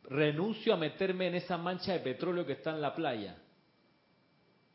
[0.06, 3.38] renuncio a meterme en esa mancha de petróleo que está en la playa.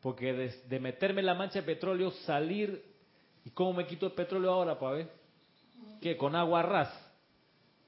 [0.01, 0.31] Porque
[0.69, 2.81] de, meterme en la mancha de petróleo, salir,
[3.45, 5.09] ¿y cómo me quito el petróleo ahora, para ver?
[6.01, 6.17] ¿Qué?
[6.17, 7.11] Con agua ras.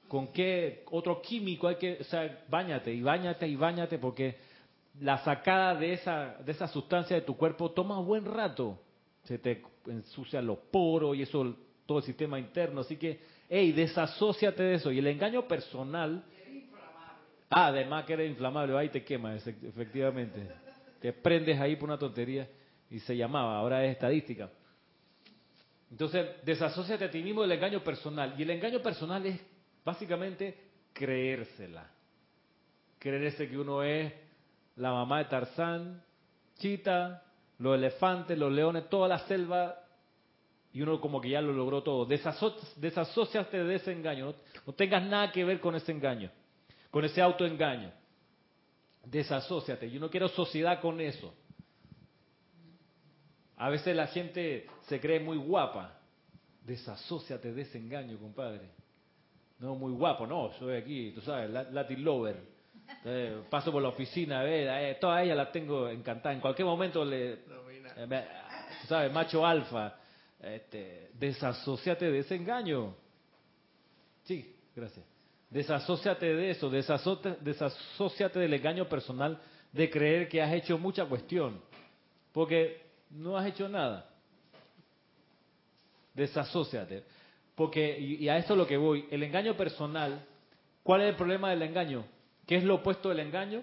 [0.08, 4.36] ¿Con qué otro químico hay que, o sea, bañate y bañate y bañate porque
[5.00, 8.78] la sacada de esa, de esa sustancia de tu cuerpo toma buen rato.
[9.24, 12.82] Se te ensucian los poros y eso, todo el sistema interno.
[12.82, 14.92] Así que, hey, desasóciate de eso.
[14.92, 16.22] Y el engaño personal.
[17.48, 20.48] Ah, además que eres inflamable, ahí te quema, efectivamente.
[21.00, 22.48] Te prendes ahí por una tontería
[22.90, 24.48] y se llamaba, ahora es estadística.
[25.92, 28.34] Entonces, desasóciate a ti mismo del engaño personal.
[28.38, 29.38] Y el engaño personal es
[29.84, 30.56] básicamente
[30.94, 31.86] creérsela.
[32.98, 34.10] Creerse que uno es
[34.76, 36.02] la mamá de Tarzán,
[36.56, 37.22] Chita,
[37.58, 39.82] los elefantes, los leones, toda la selva,
[40.72, 42.06] y uno como que ya lo logró todo.
[42.06, 44.34] desasociaste de ese engaño,
[44.66, 46.30] no, tengas nada que ver con ese engaño,
[46.90, 47.92] con ese autoengaño.
[49.04, 51.34] Desasociate, yo no quiero sociedad con eso.
[53.62, 55.96] A veces la gente se cree muy guapa.
[56.66, 58.68] Desasociate de ese engaño, compadre.
[59.60, 62.40] No, muy guapo, no, soy aquí, tú sabes, Latin Lover.
[63.04, 66.34] Eh, paso por la oficina, eh, todas ellas las tengo encantadas.
[66.34, 68.28] En cualquier momento le, eh,
[68.88, 69.12] ¿sabes?
[69.12, 69.96] Macho alfa,
[70.40, 72.96] este, desasociate de ese engaño.
[74.24, 75.06] Sí, gracias.
[75.50, 81.60] Desasociate de eso, desasociate del engaño personal de creer que has hecho mucha cuestión,
[82.32, 84.08] porque no has hecho nada.
[86.14, 87.04] Desasociate.
[87.54, 90.26] Porque, y a esto es lo que voy, el engaño personal,
[90.82, 92.04] ¿cuál es el problema del engaño?
[92.46, 93.62] ¿Qué es lo opuesto del engaño?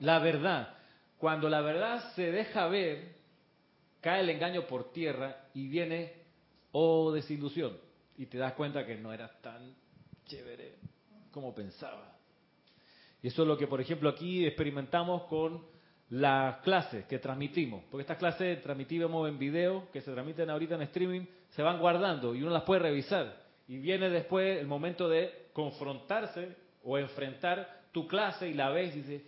[0.00, 0.76] La verdad.
[1.18, 3.16] Cuando la verdad se deja ver,
[4.00, 6.14] cae el engaño por tierra y viene,
[6.72, 7.76] oh desilusión,
[8.16, 9.74] y te das cuenta que no era tan
[10.26, 10.76] chévere
[11.30, 12.16] como pensaba.
[13.22, 15.62] Y eso es lo que, por ejemplo, aquí experimentamos con
[16.10, 20.82] las clases que transmitimos, porque estas clases transmitimos en video, que se transmiten ahorita en
[20.82, 23.40] streaming, se van guardando y uno las puede revisar.
[23.68, 29.02] Y viene después el momento de confrontarse o enfrentar tu clase y la ves y
[29.02, 29.22] dices,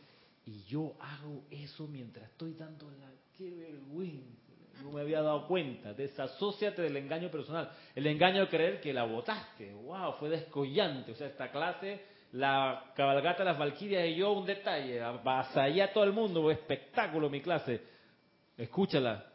[0.45, 3.11] y yo hago eso mientras estoy dando la...
[3.39, 4.53] ¡Qué vergüenza!
[4.83, 5.95] No me había dado cuenta.
[5.95, 7.71] Desasociate del engaño personal.
[7.95, 9.73] El engaño de creer que la votaste.
[9.73, 10.15] ¡Wow!
[10.19, 11.13] Fue descollante.
[11.13, 12.01] O sea, esta clase,
[12.33, 15.01] la cabalgata de las Valquirias y yo, un detalle.
[15.23, 16.51] Vasallé a todo el mundo.
[16.51, 17.81] Espectáculo mi clase.
[18.57, 19.27] Escúchala.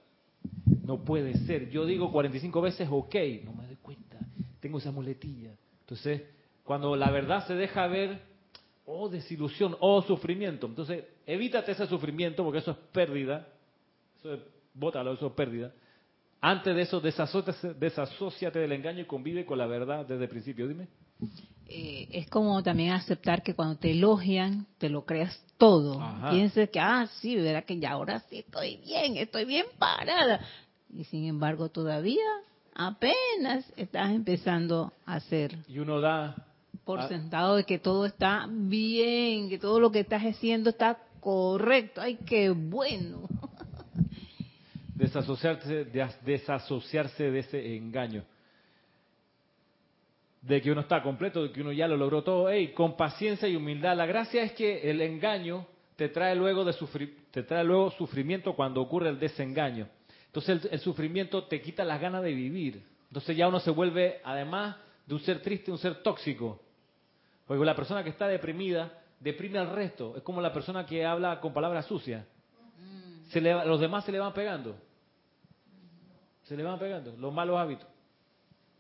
[0.84, 1.70] No puede ser.
[1.70, 4.18] Yo digo 45 veces ok, no me doy cuenta.
[4.60, 5.52] Tengo esa muletilla.
[5.82, 6.24] Entonces,
[6.64, 8.20] cuando la verdad se deja ver,
[8.86, 10.66] oh desilusión, oh sufrimiento.
[10.66, 13.48] Entonces, evítate ese sufrimiento porque eso es pérdida.
[14.18, 14.40] Eso es,
[14.74, 15.72] bótalo, eso es pérdida.
[16.42, 20.68] Antes de eso, desasóciate del engaño y convive con la verdad desde el principio.
[20.68, 20.88] Dime.
[21.70, 26.02] Eh, es como también aceptar que cuando te elogian, te lo creas todo.
[26.30, 30.40] Pienses que, ah, sí, verá que ya ahora sí estoy bien, estoy bien parada.
[30.94, 32.24] Y sin embargo, todavía
[32.74, 35.58] apenas estás empezando a hacer.
[35.68, 36.36] Y uno da.
[36.86, 42.00] Por sentado de que todo está bien, que todo lo que estás haciendo está correcto.
[42.00, 43.28] ¡Ay, qué bueno!
[44.96, 45.86] Desasociarse,
[46.24, 48.24] desasociarse de ese engaño
[50.48, 53.50] de que uno está completo, de que uno ya lo logró todo, hey, con paciencia
[53.50, 53.98] y humildad.
[53.98, 58.56] La gracia es que el engaño te trae luego de sufrir, te trae luego sufrimiento
[58.56, 59.90] cuando ocurre el desengaño.
[60.28, 62.82] Entonces el, sufrimiento te quita las ganas de vivir.
[63.10, 66.62] Entonces ya uno se vuelve, además de un ser triste, un ser tóxico.
[67.46, 70.16] Porque la persona que está deprimida deprime al resto.
[70.16, 72.26] Es como la persona que habla con palabras sucias.
[73.32, 74.78] Se los demás se le van pegando.
[76.44, 77.88] Se le van pegando los malos hábitos.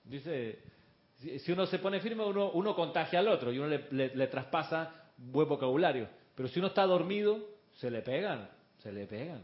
[0.06, 0.77] Dice
[1.18, 5.48] si uno se pone firme, uno, uno contagia al otro y uno le, traspasa buen
[5.48, 6.08] vocabulario.
[6.36, 7.40] Pero si uno está dormido,
[7.78, 9.44] se le pegan, se le pegan.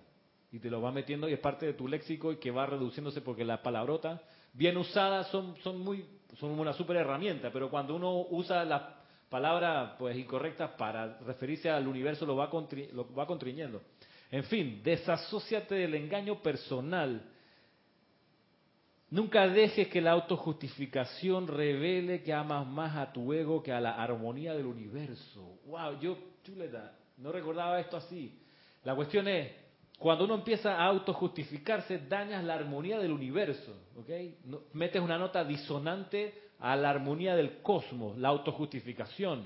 [0.52, 3.22] Y te lo va metiendo y es parte de tu léxico y que va reduciéndose
[3.22, 4.22] porque las palabrotas
[4.54, 6.06] bien usadas son, son, muy,
[6.40, 8.84] son una super herramienta, pero cuando uno usa las
[9.30, 12.52] palabras pues, incorrectas para referirse al universo, lo va,
[12.92, 13.82] lo va contriñendo.
[14.30, 17.33] En fin, desasóciate del engaño personal
[19.14, 23.92] Nunca dejes que la autojustificación revele que amas más a tu ego que a la
[23.92, 25.60] armonía del universo.
[25.68, 28.42] Wow, yo, chuleta, no recordaba esto así.
[28.84, 29.52] La cuestión es,
[30.00, 34.10] cuando uno empieza a autojustificarse, dañas la armonía del universo, ¿ok?
[34.74, 39.46] metes una nota disonante a la armonía del cosmos, la autojustificación.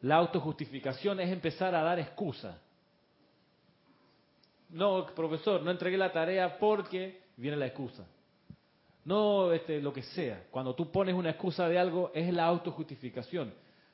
[0.00, 2.56] La autojustificación es empezar a dar excusas.
[4.70, 8.04] No, profesor, no entregué la tarea porque viene la excusa.
[9.04, 10.46] No este, lo que sea.
[10.50, 13.52] Cuando tú pones una excusa de algo, es la autojustificación.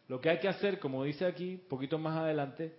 [0.09, 2.77] Lo que hay que hacer, como dice aquí, poquito más adelante,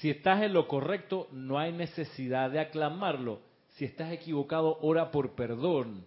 [0.00, 3.40] si estás en lo correcto, no hay necesidad de aclamarlo.
[3.76, 6.06] Si estás equivocado, ora por perdón.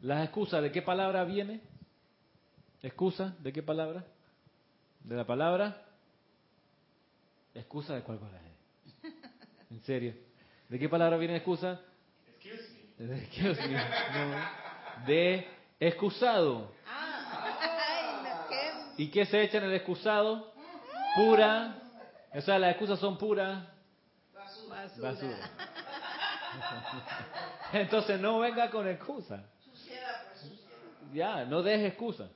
[0.00, 1.62] ¿Las excusas de qué palabra viene?
[2.82, 4.04] ¿Excusa de qué palabra?
[5.02, 5.82] ¿De la palabra?
[7.54, 8.42] ¿Excusa de cuál palabra?
[9.70, 10.14] ¿En serio?
[10.68, 11.80] ¿De qué palabra viene excusa?
[12.28, 15.06] Excuse me.
[15.06, 15.48] De
[15.80, 16.72] excusado.
[18.96, 20.52] ¿Y qué se echa en el excusado?
[21.16, 21.76] Pura.
[22.32, 23.64] O sea, las excusas son puras.
[25.00, 25.36] Basura.
[27.72, 29.44] Entonces no venga con excusa.
[31.12, 32.28] Ya, no dejes excusa.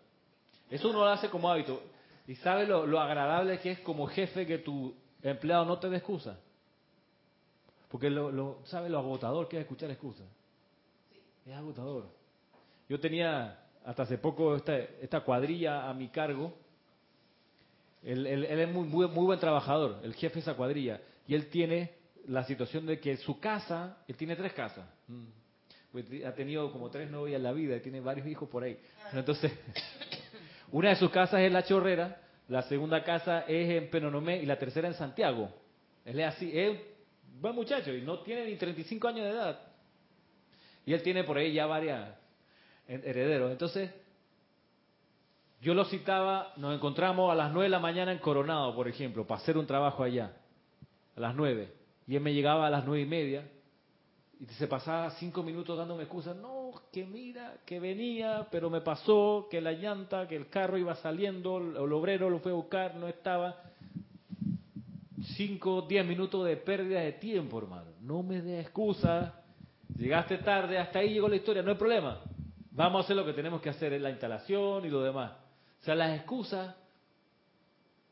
[0.71, 1.83] Eso uno lo hace como hábito.
[2.27, 5.97] Y sabe lo, lo agradable que es como jefe que tu empleado no te dé
[5.97, 6.39] excusa.
[7.89, 10.27] Porque lo, lo, ¿sabe lo agotador que es escuchar excusas?
[11.47, 12.07] Es agotador.
[12.89, 16.53] Yo tenía hasta hace poco esta, esta cuadrilla a mi cargo.
[18.03, 21.01] Él, él, es muy, muy, muy, buen trabajador, el jefe de esa cuadrilla.
[21.27, 21.93] Y él tiene
[22.27, 24.87] la situación de que su casa, él tiene tres casas.
[25.09, 25.25] Mm.
[25.91, 28.79] Pues ha tenido como tres novias en la vida, tiene varios hijos por ahí.
[29.13, 29.51] Entonces,
[30.71, 34.59] una de sus casas es La Chorrera, la segunda casa es en Penonomé y la
[34.59, 35.51] tercera en Santiago.
[36.05, 36.51] Él es así,
[37.41, 39.61] buen muchacho y no tiene ni 35 años de edad.
[40.85, 42.15] Y él tiene por ahí ya varias
[42.87, 43.53] herederos.
[43.53, 43.91] Entonces,
[45.61, 49.27] yo lo citaba, nos encontramos a las 9 de la mañana en Coronado, por ejemplo,
[49.27, 50.33] para hacer un trabajo allá,
[51.17, 51.73] a las 9.
[52.07, 53.47] Y él me llegaba a las nueve y media
[54.41, 56.35] y se pasaba cinco minutos dándome excusas.
[56.37, 60.95] No, que mira, que venía, pero me pasó, que la llanta, que el carro iba
[60.97, 63.61] saliendo, el obrero lo fue a buscar, no estaba.
[65.39, 67.93] 5, 10 minutos de pérdida de tiempo, hermano.
[68.01, 69.41] No me dé excusa.
[69.97, 72.21] Llegaste tarde, hasta ahí llegó la historia, no hay problema.
[72.73, 75.31] Vamos a hacer lo que tenemos que hacer, es la instalación y lo demás.
[75.81, 76.75] O sea, las excusas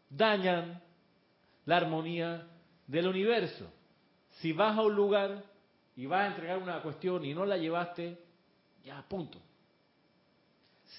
[0.09, 0.81] dañan
[1.65, 2.47] la armonía
[2.87, 3.73] del universo.
[4.39, 5.43] Si vas a un lugar
[5.97, 8.21] y vas a entregar una cuestión y no la llevaste,
[8.85, 9.41] ya, punto.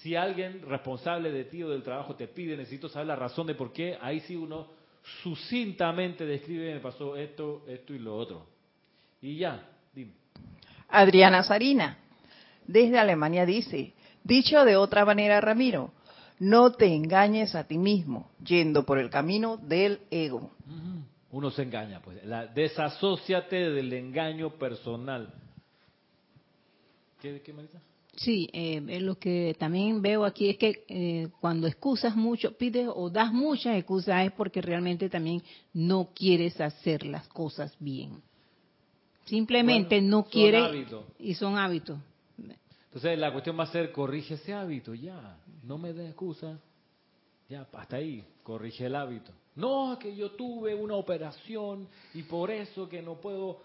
[0.02, 3.54] Si alguien responsable de ti o del trabajo te pide, necesito saber la razón de
[3.54, 4.76] por qué, ahí sí uno
[5.22, 8.46] sucintamente describe, me pasó esto, esto y lo otro.
[9.20, 10.12] Y ya, dime.
[10.88, 11.98] Adriana Sarina,
[12.66, 13.94] desde Alemania dice,
[14.24, 15.92] dicho de otra manera, Ramiro,
[16.38, 20.52] no te engañes a ti mismo yendo por el camino del ego.
[21.30, 22.24] Uno se engaña, pues.
[22.24, 25.34] La, desasóciate del engaño personal.
[27.20, 27.80] ¿Qué, qué Marisa?
[28.18, 33.10] Sí, eh, lo que también veo aquí es que eh, cuando excusas mucho, pides o
[33.10, 35.40] das muchas excusas es porque realmente también
[35.72, 38.20] no quieres hacer las cosas bien.
[39.24, 40.88] Simplemente no quieres
[41.20, 41.98] y son hábitos.
[42.86, 46.58] Entonces la cuestión va a ser corrige ese hábito, ya, no me des excusa,
[47.48, 49.30] ya, hasta ahí, corrige el hábito.
[49.54, 53.60] No, que yo tuve una operación y por eso que no puedo.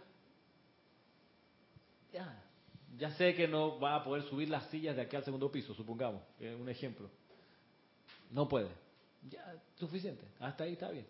[2.12, 2.43] Ya,
[3.04, 5.74] ya sé que no va a poder subir las sillas de aquí al segundo piso,
[5.74, 7.10] supongamos, es un ejemplo.
[8.32, 8.70] No puede.
[9.30, 9.43] Ya,
[9.76, 11.06] suficiente, hasta ahí está bien.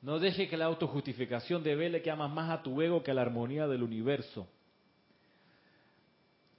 [0.00, 3.22] No deje que la autojustificación de que amas más a tu ego que a la
[3.22, 4.46] armonía del universo.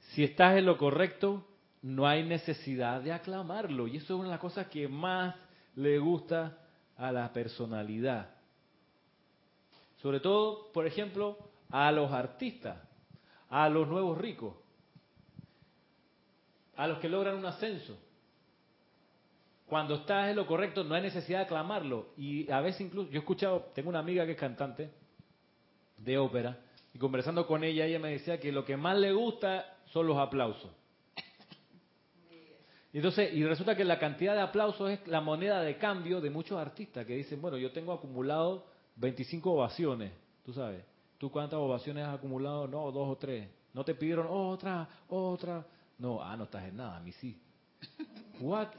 [0.09, 1.47] Si estás en lo correcto,
[1.82, 3.88] no hay necesidad de aclamarlo.
[3.88, 5.36] Y eso es una de las cosas que más
[5.76, 6.57] le gusta
[6.97, 8.30] a la personalidad.
[10.01, 11.38] Sobre todo, por ejemplo,
[11.70, 12.91] a los artistas,
[13.52, 14.56] a los nuevos ricos,
[16.78, 17.97] a los que logran un ascenso.
[19.68, 22.08] Cuando estás en lo correcto, no hay necesidad de aclamarlo.
[22.18, 24.89] Y a veces incluso, yo he escuchado, tengo una amiga que es cantante
[25.97, 26.58] de ópera,
[26.93, 30.18] y conversando con ella, ella me decía que lo que más le gusta son los
[30.18, 30.72] aplausos.
[32.93, 36.30] Y entonces, y resulta que la cantidad de aplausos es la moneda de cambio de
[36.30, 40.12] muchos artistas que dicen, bueno, yo tengo acumulado 25 ovaciones,
[40.43, 40.84] tú sabes.
[41.22, 42.67] ¿Tú cuántas ovaciones has acumulado?
[42.67, 43.47] No, dos o tres.
[43.76, 45.63] ¿No te pidieron otra, otra?
[45.99, 47.39] No, ah, no estás en nada, a mí sí.
[48.39, 48.69] ¿What?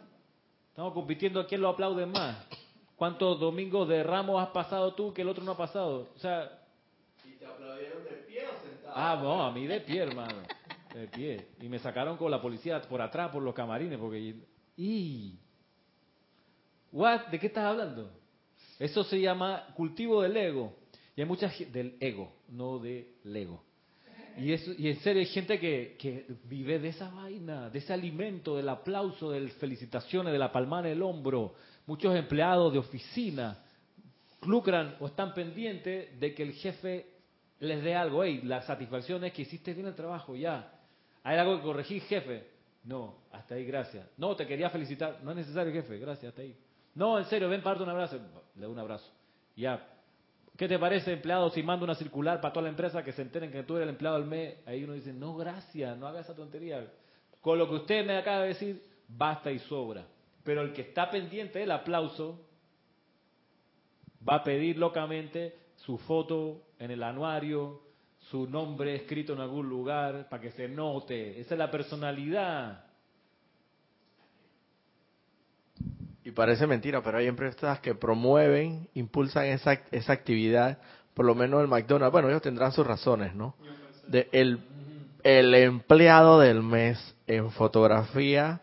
[0.70, 2.45] Estamos compitiendo a quién lo aplaude más.
[2.97, 6.11] ¿Cuántos domingos de ramos has pasado tú que el otro no ha pasado?
[6.16, 6.64] O sea...
[7.24, 8.93] ¿Y te aplaudieron de pie o sentado?
[8.97, 10.34] Ah, no, a mí de pie, hermano
[10.95, 11.47] de pie.
[11.61, 14.34] Y me sacaron con la policía por atrás, por los camarines, porque...
[14.76, 15.38] ¿Y?
[16.90, 17.28] ¿What?
[17.28, 18.11] ¿De qué estás hablando?
[18.80, 20.82] Eso se llama cultivo del ego.
[21.15, 23.63] Y hay mucha del ego, no del ego.
[24.39, 27.93] Y, eso, y en serio hay gente que, que vive de esa vaina, de ese
[27.93, 31.55] alimento, del aplauso, de felicitaciones, de la palmana en el hombro.
[31.87, 33.63] Muchos empleados de oficina
[34.43, 37.07] lucran o están pendientes de que el jefe
[37.61, 38.25] les dé algo.
[38.25, 40.81] Hey, la satisfacción es que hiciste bien el trabajo, ya.
[41.23, 42.47] ¿Hay algo que corregir, jefe?
[42.85, 44.07] No, hasta ahí, gracias.
[44.17, 45.21] No, te quería felicitar.
[45.23, 46.57] No es necesario, jefe, gracias, hasta ahí.
[46.95, 48.17] No, en serio, ven, parte un abrazo.
[48.57, 49.09] Le doy un abrazo.
[49.57, 49.91] Ya.
[50.63, 53.51] ¿Qué te parece, empleado, si mando una circular para toda la empresa que se enteren
[53.51, 54.59] que tú eres el empleado del mes?
[54.65, 56.87] Ahí uno dice, no, gracias, no haga esa tontería.
[57.41, 60.07] Con lo que usted me acaba de decir, basta y sobra.
[60.45, 62.47] Pero el que está pendiente del aplauso
[64.23, 67.81] va a pedir locamente su foto en el anuario,
[68.31, 71.41] su nombre escrito en algún lugar para que se note.
[71.41, 72.85] Esa es la personalidad.
[76.25, 80.79] Y parece mentira, pero hay empresas que promueven, impulsan esa, esa actividad,
[81.14, 82.12] por lo menos el McDonald's.
[82.12, 83.57] Bueno, ellos tendrán sus razones, ¿no?
[84.07, 84.61] De el,
[85.25, 88.61] el empleado del mes en fotografía,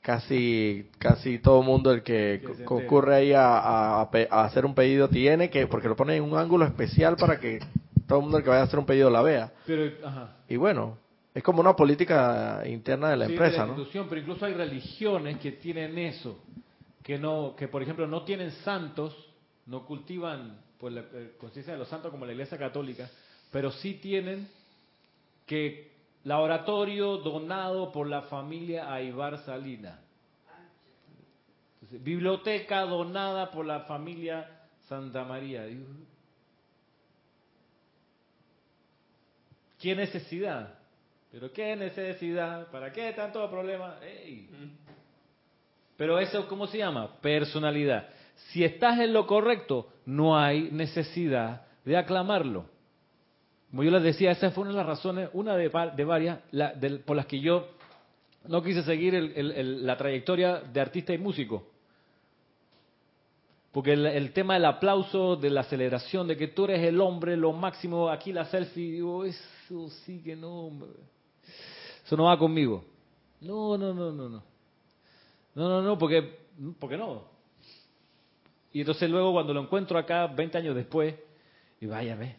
[0.00, 5.08] casi casi todo el mundo el que concurre ahí a, a, a, hacer un pedido
[5.08, 7.60] tiene que, porque lo ponen en un ángulo especial para que
[8.08, 9.52] todo el mundo que vaya a hacer un pedido la vea.
[9.66, 9.92] Pero,
[10.48, 10.98] Y bueno,
[11.34, 13.76] es como una política interna de la empresa, ¿no?
[13.92, 16.40] Pero incluso hay religiones que tienen eso,
[17.08, 19.16] que no, que por ejemplo no tienen santos,
[19.64, 23.10] no cultivan pues la eh, conciencia de los santos como la Iglesia Católica,
[23.50, 24.46] pero sí tienen
[25.46, 25.90] que
[26.24, 30.00] laboratorio donado por la familia Aibar Salina.
[31.92, 35.66] biblioteca donada por la familia Santa María.
[39.80, 40.78] ¿Qué necesidad?
[41.32, 42.70] ¿Pero qué necesidad?
[42.70, 43.98] ¿Para qué tanto problema?
[45.98, 47.20] Pero eso, ¿cómo se llama?
[47.20, 48.08] Personalidad.
[48.52, 52.66] Si estás en lo correcto, no hay necesidad de aclamarlo.
[53.68, 56.38] Como yo les decía, esa fue una de las razones, una de, varias,
[57.04, 57.66] por las que yo
[58.46, 61.66] no quise seguir la trayectoria de artista y músico.
[63.72, 67.52] Porque el, tema del aplauso, de la celebración, de que tú eres el hombre, lo
[67.52, 70.70] máximo, aquí la selfie, digo, eso sí que no,
[72.06, 72.84] eso no va conmigo.
[73.40, 74.57] No, no, no, no, no.
[75.58, 76.38] No, no, no, porque,
[76.78, 77.24] porque no.
[78.72, 81.14] Y entonces luego cuando lo encuentro acá, 20 años después,
[81.80, 82.36] y vaya, ve,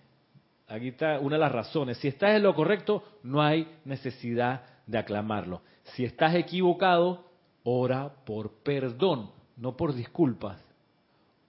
[0.68, 1.98] aquí está una de las razones.
[1.98, 5.62] Si estás en lo correcto, no hay necesidad de aclamarlo.
[5.96, 7.26] Si estás equivocado,
[7.64, 10.70] ora por perdón, no por disculpas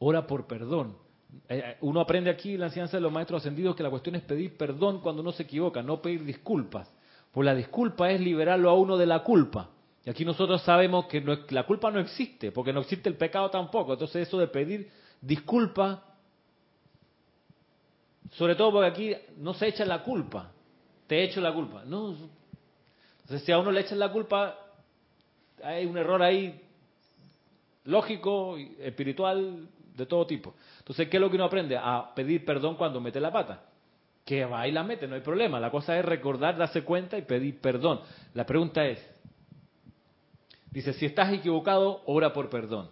[0.01, 0.97] ora por perdón.
[1.49, 4.23] Eh, eh, uno aprende aquí la enseñanza de los maestros ascendidos que la cuestión es
[4.23, 6.93] pedir perdón cuando uno se equivoca, no pedir disculpas.
[7.31, 9.71] Pues la disculpa es liberarlo a uno de la culpa.
[10.05, 13.93] Y aquí nosotros sabemos que la culpa no existe, porque no existe el pecado tampoco.
[13.93, 14.91] Entonces eso de pedir
[15.21, 16.03] disculpa
[18.33, 20.53] Sobre todo porque aquí no se echa la culpa.
[21.07, 21.83] Te echo la culpa.
[21.85, 22.15] No.
[23.23, 24.57] Entonces, si a uno le echan la culpa,
[25.63, 26.61] hay un error ahí
[27.85, 30.55] lógico, espiritual, de todo tipo.
[30.79, 31.77] Entonces, ¿qué es lo que uno aprende?
[31.77, 33.65] A pedir perdón cuando mete la pata.
[34.25, 35.59] Que va y la mete, no hay problema.
[35.59, 38.01] La cosa es recordar, darse cuenta y pedir perdón.
[38.35, 39.05] La pregunta es,
[40.71, 42.91] dice, si estás equivocado, ora por perdón.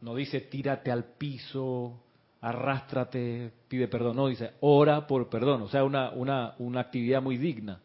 [0.00, 2.00] No dice tírate al piso,
[2.40, 4.16] arrástrate, pide perdón.
[4.16, 5.62] No, dice ora por perdón.
[5.62, 7.80] O sea, una, una, una actividad muy digna.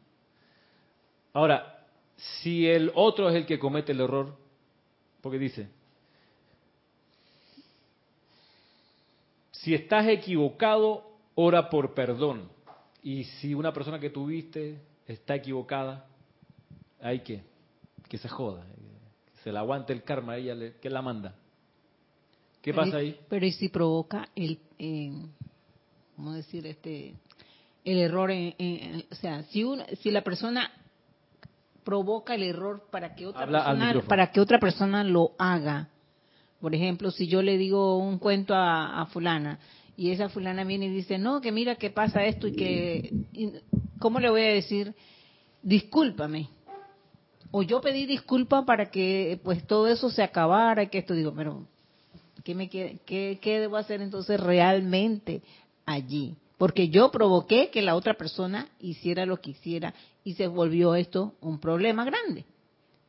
[1.34, 1.86] Ahora,
[2.16, 4.38] si el otro es el que comete el error,
[5.22, 5.68] porque dice,
[9.52, 12.50] si estás equivocado, ora por perdón.
[13.04, 16.08] Y si una persona que tuviste está equivocada,
[17.06, 17.44] hay que
[18.10, 18.66] que se joda,
[19.26, 21.36] que se le aguante el karma, ella le, que la manda.
[22.62, 23.20] ¿Qué pasa ahí?
[23.30, 25.12] Pero y si provoca el, eh,
[26.16, 26.66] ¿cómo decir?
[26.66, 27.14] Este,
[27.84, 30.72] el error, en, o sea, si, una, si la persona
[31.84, 35.90] provoca el error para que otra persona, para que otra persona lo haga.
[36.60, 39.60] Por ejemplo, si yo le digo un cuento a, fulana
[39.96, 43.14] y esa fulana viene y dice, no, que mira que pasa esto y que,
[44.00, 44.96] ¿cómo le voy a decir?
[45.62, 46.55] Discúlpame.
[47.52, 51.34] O yo pedí disculpa para que pues todo eso se acabara y que esto digo,
[51.36, 51.66] pero
[52.46, 55.42] ¿Qué, me, qué, debo hacer entonces realmente
[55.84, 56.36] allí?
[56.60, 61.34] Porque yo provoqué que la otra persona hiciera lo que hiciera y se volvió esto
[61.42, 62.46] un problema grande.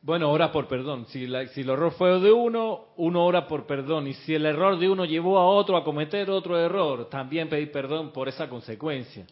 [0.01, 1.05] Bueno, ora por perdón.
[1.09, 4.07] Si, si el error fue de uno, uno ora por perdón.
[4.07, 7.71] Y si el error de uno llevó a otro a cometer otro error, también pedir
[7.71, 9.27] perdón por esa consecuencia.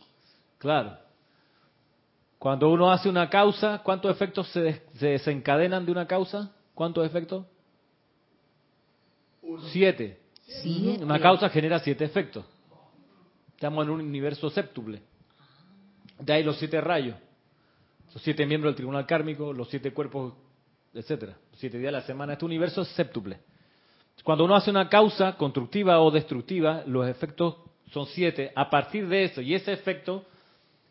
[0.60, 0.98] Claro.
[2.40, 6.52] Cuando uno hace una causa, ¿cuántos efectos se, se desencadenan de una causa?
[6.74, 7.46] ¿Cuántos efectos?
[9.72, 10.20] Siete.
[11.02, 12.46] Una causa genera siete efectos.
[13.56, 15.02] Estamos en un universo séptuple.
[16.20, 17.16] De ahí los siete rayos,
[18.14, 20.34] los siete miembros del tribunal kármico, los siete cuerpos,
[20.94, 21.38] etcétera.
[21.54, 22.34] Siete días de la semana.
[22.34, 23.40] Este universo es séptuple.
[24.24, 27.58] Cuando uno hace una causa constructiva o destructiva, los efectos
[27.92, 28.52] son siete.
[28.56, 30.26] A partir de eso, y ese efecto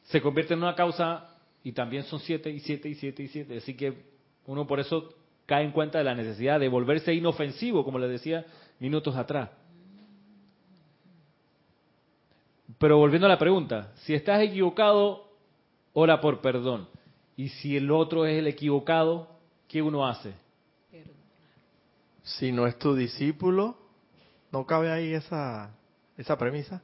[0.04, 1.33] se convierte en una causa
[1.64, 3.56] y también son siete y siete y siete y siete.
[3.56, 4.04] Así que
[4.46, 5.14] uno por eso
[5.46, 8.44] cae en cuenta de la necesidad de volverse inofensivo, como les decía
[8.78, 9.48] minutos atrás.
[12.78, 15.32] Pero volviendo a la pregunta, si estás equivocado,
[15.94, 16.86] ora por perdón.
[17.34, 19.28] Y si el otro es el equivocado,
[19.66, 20.34] ¿qué uno hace?
[22.22, 23.76] Si no es tu discípulo,
[24.52, 25.74] ¿no cabe ahí esa,
[26.18, 26.82] esa premisa?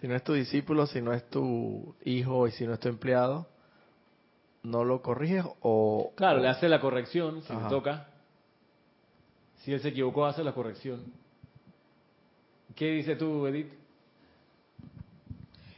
[0.00, 2.88] Si no es tu discípulo, si no es tu hijo y si no es tu
[2.88, 3.46] empleado,
[4.66, 6.12] no lo corriges o...
[6.16, 8.08] Claro, le hace la corrección si le toca.
[9.58, 11.04] Si él se equivocó, hace la corrección.
[12.74, 13.72] ¿Qué dice tú, Edith?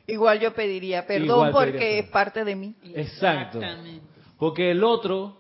[0.07, 2.75] Igual yo pediría perdón porque es parte de mí.
[2.95, 3.61] Exacto.
[4.39, 5.37] Porque el otro,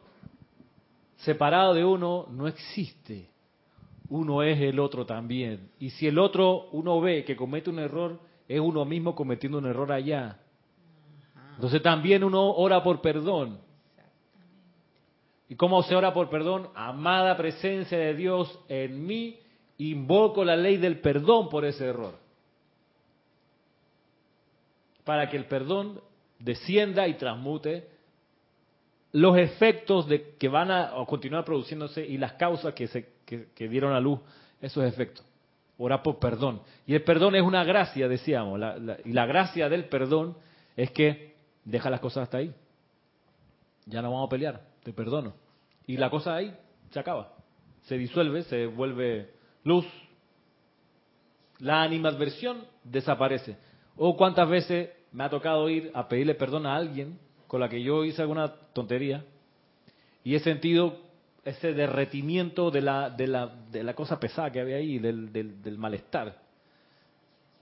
[1.16, 3.30] separado de uno, no existe.
[4.10, 5.70] Uno es el otro también.
[5.78, 9.66] Y si el otro, uno ve que comete un error, es uno mismo cometiendo un
[9.66, 10.38] error allá.
[11.58, 13.58] Entonces también uno ora por perdón.
[15.48, 16.68] ¿Y cómo se ora por perdón?
[16.76, 19.40] Amada presencia de Dios en mí,
[19.78, 22.14] invoco la ley del perdón por ese error.
[25.02, 26.00] Para que el perdón
[26.38, 27.88] descienda y transmute
[29.10, 33.94] los efectos de, que van a, continuar produciéndose y las causas que, se, que, dieron
[33.94, 34.20] a luz
[34.60, 35.26] esos efectos.
[35.76, 36.62] Ora por perdón.
[36.86, 38.60] Y el perdón es una gracia, decíamos.
[39.04, 40.36] y la gracia del perdón
[40.76, 41.36] es que
[41.68, 42.54] deja las cosas hasta ahí.
[43.86, 45.34] Ya no vamos a pelear, te perdono.
[45.86, 46.54] Y la cosa ahí
[46.90, 47.32] se acaba.
[47.82, 49.30] Se disuelve, se vuelve
[49.64, 49.86] luz.
[51.58, 53.56] La animadversión desaparece.
[53.96, 57.82] O cuántas veces me ha tocado ir a pedirle perdón a alguien con la que
[57.82, 59.24] yo hice alguna tontería
[60.22, 60.98] y he sentido
[61.44, 65.78] ese derretimiento de la, de la, de la cosa pesada que había ahí, del, del,
[65.78, 66.36] malestar.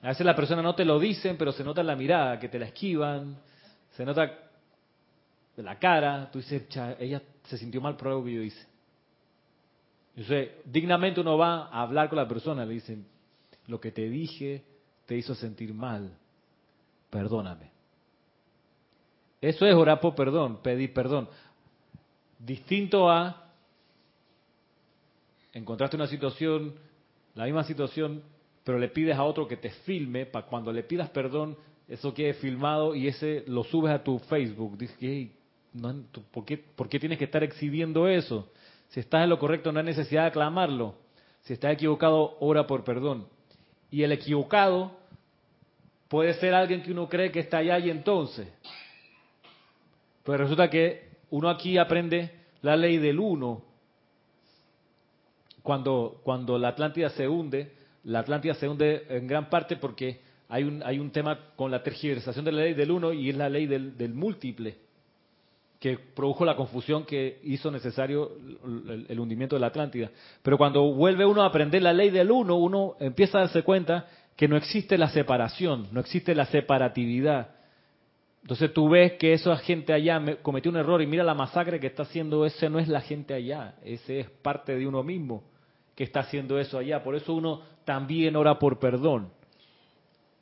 [0.02, 2.48] A veces la persona no te lo dicen, pero se nota en la mirada, que
[2.48, 3.36] te la esquivan,
[3.96, 4.30] se nota
[5.56, 6.64] de la cara, tú dices,
[6.98, 8.66] ella se sintió mal por algo que yo hice.
[10.14, 13.06] Entonces, dignamente uno va a hablar con la persona, le dicen,
[13.66, 14.62] lo que te dije
[15.06, 16.12] te hizo sentir mal,
[17.08, 17.70] perdóname.
[19.40, 21.28] Eso es orar por perdón, pedir perdón.
[22.38, 23.44] Distinto a
[25.54, 26.74] encontraste una situación,
[27.34, 28.22] la misma situación,
[28.62, 31.56] pero le pides a otro que te filme, para cuando le pidas perdón,
[31.88, 34.76] eso quede filmado y ese lo subes a tu Facebook.
[34.76, 35.30] Dices,
[36.32, 38.50] ¿por, qué, ¿por qué tienes que estar exhibiendo eso?
[38.88, 40.94] Si estás en lo correcto, no hay necesidad de aclamarlo.
[41.42, 43.28] Si estás equivocado, ora por perdón.
[43.90, 44.96] Y el equivocado
[46.08, 48.48] puede ser alguien que uno cree que está allá y entonces.
[50.24, 52.32] Pues resulta que uno aquí aprende
[52.62, 53.62] la ley del uno.
[55.62, 57.72] Cuando, cuando la Atlántida se hunde,
[58.04, 61.82] la Atlántida se hunde en gran parte porque hay un, hay un tema con la
[61.82, 64.76] tergiversación de la ley del uno y es la ley del, del múltiple
[65.78, 68.32] que produjo la confusión que hizo necesario
[69.08, 70.10] el, hundimiento de la Atlántida.
[70.42, 74.06] Pero cuando vuelve uno a aprender la ley del uno, uno empieza a darse cuenta
[74.36, 77.50] que no existe la separación, no existe la separatividad.
[78.42, 81.88] Entonces tú ves que esa gente allá cometió un error y mira la masacre que
[81.88, 85.42] está haciendo, ese no es la gente allá, ese es parte de uno mismo
[85.94, 87.02] que está haciendo eso allá.
[87.02, 89.30] Por eso uno también ora por perdón.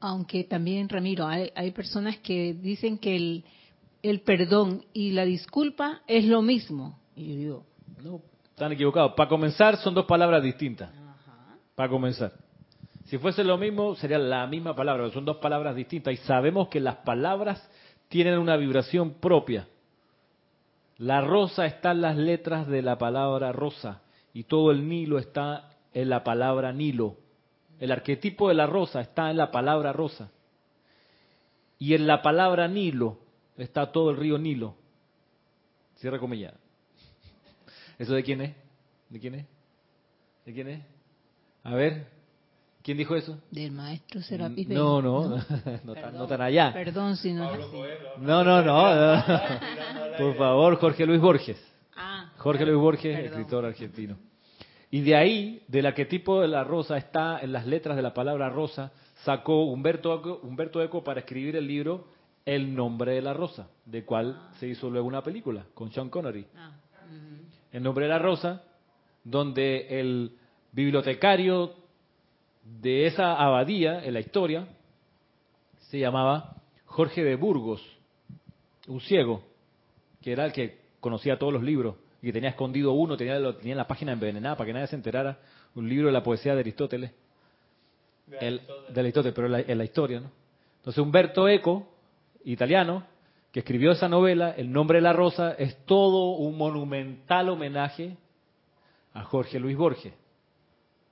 [0.07, 3.45] Aunque también, Ramiro, hay, hay personas que dicen que el,
[4.03, 6.99] el perdón y la disculpa es lo mismo.
[7.17, 7.67] Y yo digo,
[8.03, 9.15] no, están equivocados.
[9.15, 10.91] Para comenzar, son dos palabras distintas.
[11.75, 12.35] Para comenzar.
[13.07, 16.13] Si fuese lo mismo, sería la misma palabra, son dos palabras distintas.
[16.13, 17.67] Y sabemos que las palabras
[18.09, 19.69] tienen una vibración propia.
[20.99, 24.03] La rosa está en las letras de la palabra rosa
[24.35, 27.17] y todo el Nilo está en la palabra Nilo.
[27.79, 30.31] El arquetipo de la rosa está en la palabra rosa.
[31.79, 33.19] Y en la palabra Nilo
[33.57, 34.77] está todo el río Nilo.
[35.97, 36.55] Cierra comillas.
[37.99, 38.55] ¿Eso de quién es?
[39.09, 39.47] ¿De quién es?
[40.45, 40.83] ¿De quién es?
[41.63, 42.07] A ver,
[42.83, 43.39] ¿quién dijo eso?
[43.51, 45.29] Del maestro Serapis No, no,
[45.85, 46.73] no, no, tan, allá.
[46.73, 47.51] Perdón si no
[48.19, 49.23] No, no, no,
[50.19, 51.63] Por favor, Jorge Luis Borges.
[51.97, 54.17] Ah, Jorge Luis Borges, escritor argentino.
[54.95, 58.49] Y de ahí, del arquetipo de la rosa, está en las letras de la palabra
[58.49, 58.93] rosa,
[59.25, 62.07] sacó Humberto, Humberto Eco para escribir el libro
[62.45, 66.47] el nombre de la rosa, de cual se hizo luego una película con Sean Connery.
[66.57, 66.77] Ah,
[67.73, 68.63] el nombre de la rosa,
[69.25, 70.31] donde el
[70.71, 71.75] bibliotecario
[72.63, 74.69] de esa abadía en la historia
[75.91, 77.83] se llamaba Jorge de Burgos,
[78.87, 79.43] un ciego,
[80.23, 83.73] que era el que conocía todos los libros y que tenía escondido uno, tenía, tenía
[83.73, 85.37] en la página envenenada para que nadie se enterara,
[85.75, 87.13] un libro de la poesía de Aristóteles.
[88.41, 90.31] De Aristóteles, pero en la historia, ¿no?
[90.79, 91.87] Entonces Humberto Eco
[92.45, 93.05] italiano,
[93.53, 98.17] que escribió esa novela, El nombre de la rosa, es todo un monumental homenaje
[99.13, 100.15] a Jorge Luis Borges,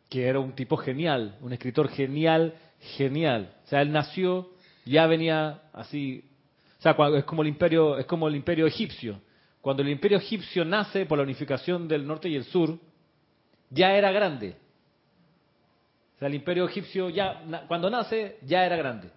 [0.08, 2.54] que era un tipo genial, un escritor genial,
[2.96, 3.54] genial.
[3.64, 4.48] O sea, él nació,
[4.86, 6.24] ya venía así,
[6.78, 9.20] o sea, es como el imperio, es como el imperio egipcio.
[9.62, 12.76] Cuando el imperio egipcio nace por la unificación del norte y el sur,
[13.70, 14.56] ya era grande.
[16.16, 19.08] O sea, el imperio egipcio ya, cuando nace, ya era grande.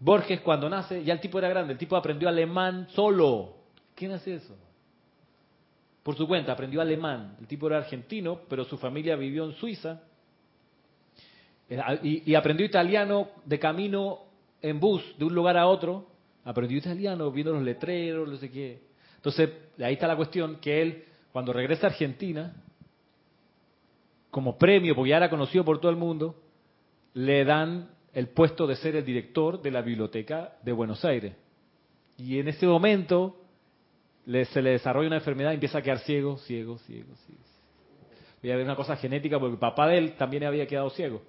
[0.00, 3.54] Borges cuando nace, ya el tipo era grande, el tipo aprendió alemán solo.
[3.94, 4.56] ¿Quién hace eso?
[6.02, 7.36] Por su cuenta, aprendió alemán.
[7.40, 10.00] El tipo era argentino, pero su familia vivió en Suiza.
[11.70, 14.24] Eh, y, aprendió italiano de camino
[14.60, 16.08] en bus de un lugar a otro.
[16.44, 18.91] Aprendió italiano viendo los letreros, no sé qué.
[19.22, 22.56] Entonces, ahí está la cuestión, que él, cuando regresa a Argentina,
[24.32, 26.34] como premio, porque ya era conocido por todo el mundo,
[27.14, 31.34] le dan el puesto de ser el director de la Biblioteca de Buenos Aires.
[32.18, 33.36] Y en ese momento
[34.26, 37.42] se le desarrolla una enfermedad y empieza a quedar ciego, ciego, ciego, ciego.
[38.42, 41.22] Y había una cosa genética porque el papá de él también había quedado ciego.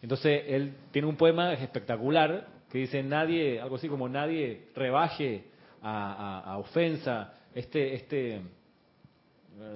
[0.00, 5.44] Entonces él tiene un poema espectacular que dice nadie, algo así como nadie rebaje
[5.82, 8.40] a, ofensa este, este,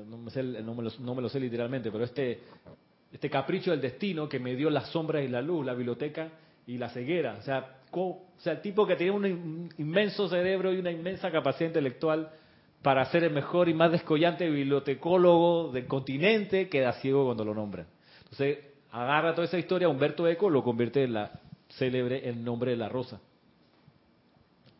[0.07, 2.40] no me, no me lo sé literalmente, pero este
[3.12, 6.28] este capricho del destino que me dio las sombras y la luz, la biblioteca
[6.66, 7.36] y la ceguera.
[7.38, 11.68] O sea, o sea el tipo que tiene un inmenso cerebro y una inmensa capacidad
[11.68, 12.30] intelectual
[12.82, 17.86] para ser el mejor y más descollante bibliotecólogo del continente queda ciego cuando lo nombran.
[18.22, 18.59] Entonces,
[18.92, 21.32] agarra toda esa historia, Humberto Eco lo convierte en la
[21.68, 23.20] célebre El nombre de la rosa.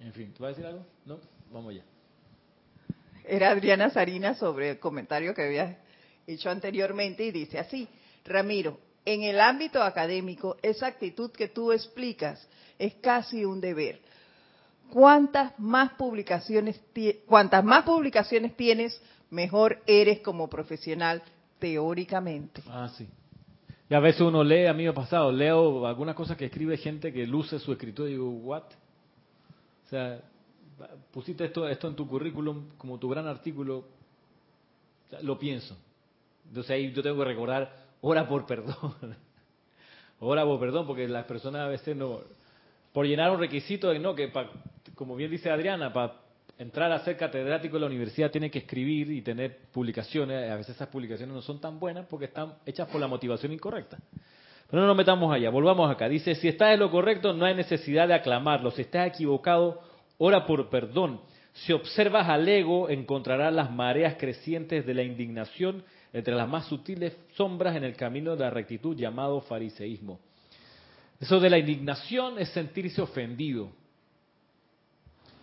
[0.01, 0.87] En fin, ¿tú vas a decir algo?
[1.05, 1.19] No,
[1.53, 1.83] vamos ya.
[3.25, 5.79] Era Adriana Sarina sobre el comentario que había
[6.27, 7.87] hecho anteriormente y dice así,
[8.25, 12.47] Ramiro, en el ámbito académico, esa actitud que tú explicas
[12.79, 14.01] es casi un deber.
[14.91, 16.81] Cuantas más publicaciones,
[17.27, 21.23] cuantas más publicaciones tienes, mejor eres como profesional
[21.59, 22.63] teóricamente.
[22.69, 23.07] Ah, sí.
[23.89, 26.77] Y a veces uno lee, a mí me ha pasado, leo algunas cosas que escribe
[26.77, 28.65] gente que luce su escritura y digo, ¿what?
[29.91, 30.21] O sea,
[31.11, 33.85] pusiste esto, esto en tu currículum como tu gran artículo,
[35.23, 35.77] lo pienso.
[36.47, 38.95] Entonces ahí yo tengo que recordar ora por perdón.
[40.21, 42.21] ora por perdón, porque las personas a veces no,
[42.93, 44.31] por llenar un requisito de no, que
[44.95, 46.21] como bien dice Adriana, para
[46.57, 50.77] entrar a ser catedrático en la universidad tiene que escribir y tener publicaciones, a veces
[50.77, 53.99] esas publicaciones no son tan buenas porque están hechas por la motivación incorrecta.
[54.71, 56.09] Pero no nos metamos allá, volvamos acá.
[56.09, 58.71] Dice, si estás en lo correcto, no hay necesidad de aclamarlo.
[58.71, 59.81] Si estás equivocado,
[60.19, 61.21] ora por perdón.
[61.53, 67.17] Si observas al ego, encontrarás las mareas crecientes de la indignación entre las más sutiles
[67.35, 70.21] sombras en el camino de la rectitud llamado fariseísmo.
[71.19, 73.71] Eso de la indignación es sentirse ofendido.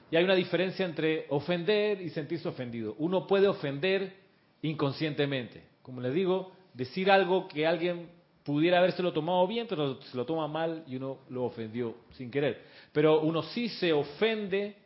[0.09, 2.95] Y hay una diferencia entre ofender y sentirse ofendido.
[2.97, 4.13] Uno puede ofender
[4.61, 5.63] inconscientemente.
[5.81, 8.16] Como les digo, decir algo que alguien
[8.47, 12.63] pudiera habérselo tomado bien, pero se lo toma mal y uno lo ofendió sin querer.
[12.93, 14.77] Pero uno sí se ofende,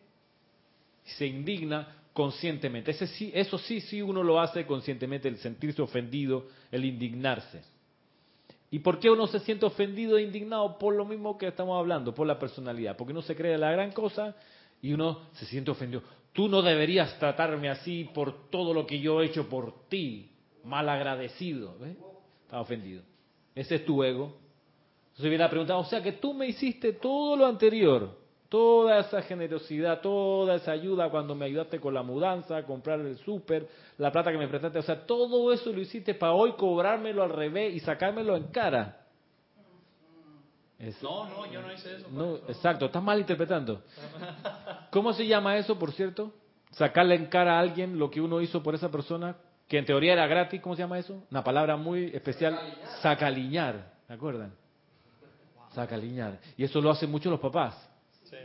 [1.03, 2.89] se indigna conscientemente.
[2.89, 7.62] Ese sí, eso sí, sí uno lo hace conscientemente, el sentirse ofendido, el indignarse.
[8.72, 10.80] ¿Y por qué uno se siente ofendido e indignado?
[10.80, 12.97] Por lo mismo que estamos hablando, por la personalidad.
[12.97, 14.36] Porque uno se cree la gran cosa
[14.82, 16.01] y uno se siente ofendido.
[16.34, 20.32] Tú no deberías tratarme así por todo lo que yo he hecho por ti,
[20.64, 21.76] mal agradecido.
[22.47, 23.11] Está ofendido.
[23.56, 24.38] Ese es tu ego.
[25.12, 29.22] Entonces viene la pregunta, o sea que tú me hiciste todo lo anterior, toda esa
[29.22, 34.32] generosidad, toda esa ayuda cuando me ayudaste con la mudanza, comprar el súper, la plata
[34.32, 37.80] que me prestaste, o sea, todo eso lo hiciste para hoy cobrármelo al revés y
[37.82, 39.06] sacármelo en cara.
[41.02, 42.08] no, no, yo no hice eso.
[42.10, 43.84] No, exacto, estás mal interpretando.
[44.91, 46.34] ¿Cómo se llama eso, por cierto?
[46.72, 49.36] Sacarle en cara a alguien lo que uno hizo por esa persona
[49.72, 51.24] que en teoría era gratis, ¿cómo se llama eso?
[51.32, 52.60] Una palabra muy especial,
[53.02, 54.52] sacaliñar, ¿se acuerdan?
[55.74, 56.40] Sacaliñar.
[56.58, 57.74] Y eso lo hacen mucho los papás.
[58.26, 58.36] Sí.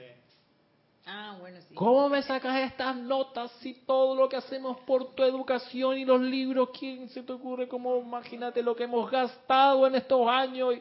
[1.04, 1.74] Ah, bueno, sí.
[1.74, 6.20] ¿Cómo me sacas estas notas si todo lo que hacemos por tu educación y los
[6.20, 7.66] libros, ¿quién se te ocurre?
[7.66, 10.74] ¿Cómo imagínate lo que hemos gastado en estos años?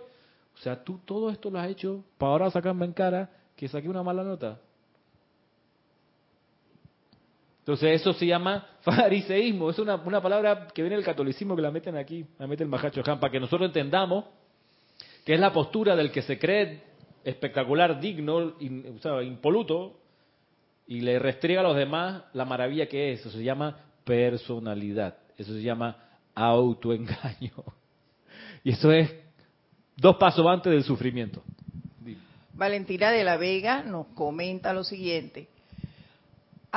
[0.54, 3.89] O sea, tú todo esto lo has hecho para ahora sacarme en cara que saqué
[3.89, 4.60] una mala nota.
[7.66, 11.97] Entonces eso se llama fariseísmo, es una, palabra que viene del catolicismo que la meten
[11.97, 14.26] aquí, la mete el Mahacho Han, para que nosotros entendamos
[15.26, 16.84] que es la postura del que se cree
[17.24, 19.99] espectacular, digno, impoluto,
[20.86, 23.22] y le restriega a los demás la maravilla que es.
[23.22, 25.97] Eso se llama personalidad, eso se llama
[26.36, 27.51] autoengaño.
[28.63, 29.13] Y eso es
[29.95, 31.43] dos pasos antes del sufrimiento.
[32.53, 35.49] Valentina de la Vega nos comenta lo siguiente.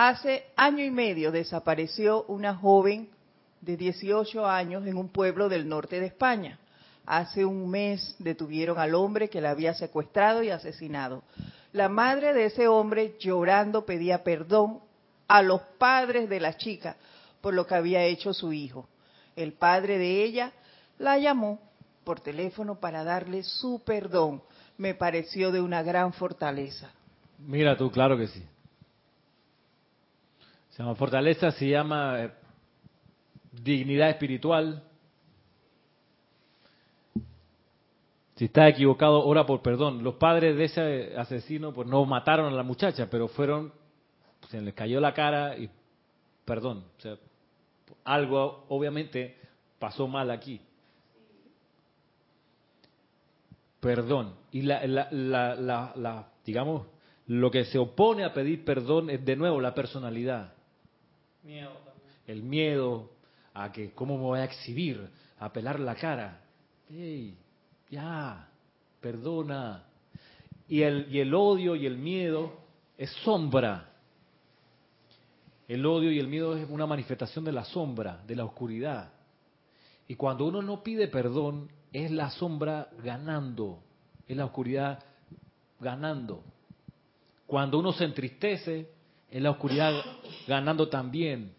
[0.00, 3.08] Hace año y medio desapareció una joven
[3.60, 6.60] de 18 años en un pueblo del norte de España.
[7.04, 11.24] Hace un mes detuvieron al hombre que la había secuestrado y asesinado.
[11.72, 14.78] La madre de ese hombre llorando pedía perdón
[15.26, 16.94] a los padres de la chica
[17.40, 18.88] por lo que había hecho su hijo.
[19.34, 20.52] El padre de ella
[20.98, 21.58] la llamó
[22.04, 24.44] por teléfono para darle su perdón.
[24.76, 26.88] Me pareció de una gran fortaleza.
[27.40, 28.44] Mira tú, claro que sí.
[30.78, 32.30] Se llama fortaleza, se llama eh,
[33.50, 34.80] dignidad espiritual.
[38.36, 40.04] Si está equivocado, ora por perdón.
[40.04, 43.72] Los padres de ese asesino pues no mataron a la muchacha, pero fueron,
[44.50, 45.68] se les cayó la cara y
[46.44, 46.84] perdón.
[46.96, 47.16] O sea,
[48.04, 49.36] algo obviamente
[49.80, 50.60] pasó mal aquí.
[53.80, 54.36] Perdón.
[54.52, 56.86] Y la, la, la, la, digamos,
[57.26, 60.52] lo que se opone a pedir perdón es de nuevo la personalidad.
[62.26, 63.10] El miedo
[63.54, 66.42] a que cómo me voy a exhibir, a pelar la cara.
[66.90, 67.36] Hey,
[67.90, 68.48] ya,
[69.00, 69.84] perdona.
[70.68, 72.52] Y el, y el odio y el miedo
[72.96, 73.88] es sombra.
[75.66, 79.12] El odio y el miedo es una manifestación de la sombra, de la oscuridad.
[80.06, 83.82] Y cuando uno no pide perdón, es la sombra ganando,
[84.26, 85.02] es la oscuridad
[85.80, 86.42] ganando.
[87.46, 88.90] Cuando uno se entristece,
[89.30, 89.92] en la oscuridad
[90.46, 91.52] ganando también.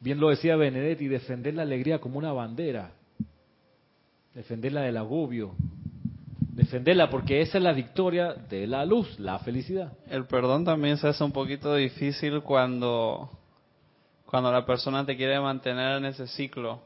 [0.00, 2.92] Bien lo decía Benedetti, defender la alegría como una bandera,
[4.34, 5.54] defenderla del agobio,
[6.50, 9.92] defenderla porque esa es la victoria de la luz, la felicidad.
[10.08, 13.30] El perdón también se hace un poquito difícil cuando,
[14.26, 16.80] cuando la persona te quiere mantener en ese ciclo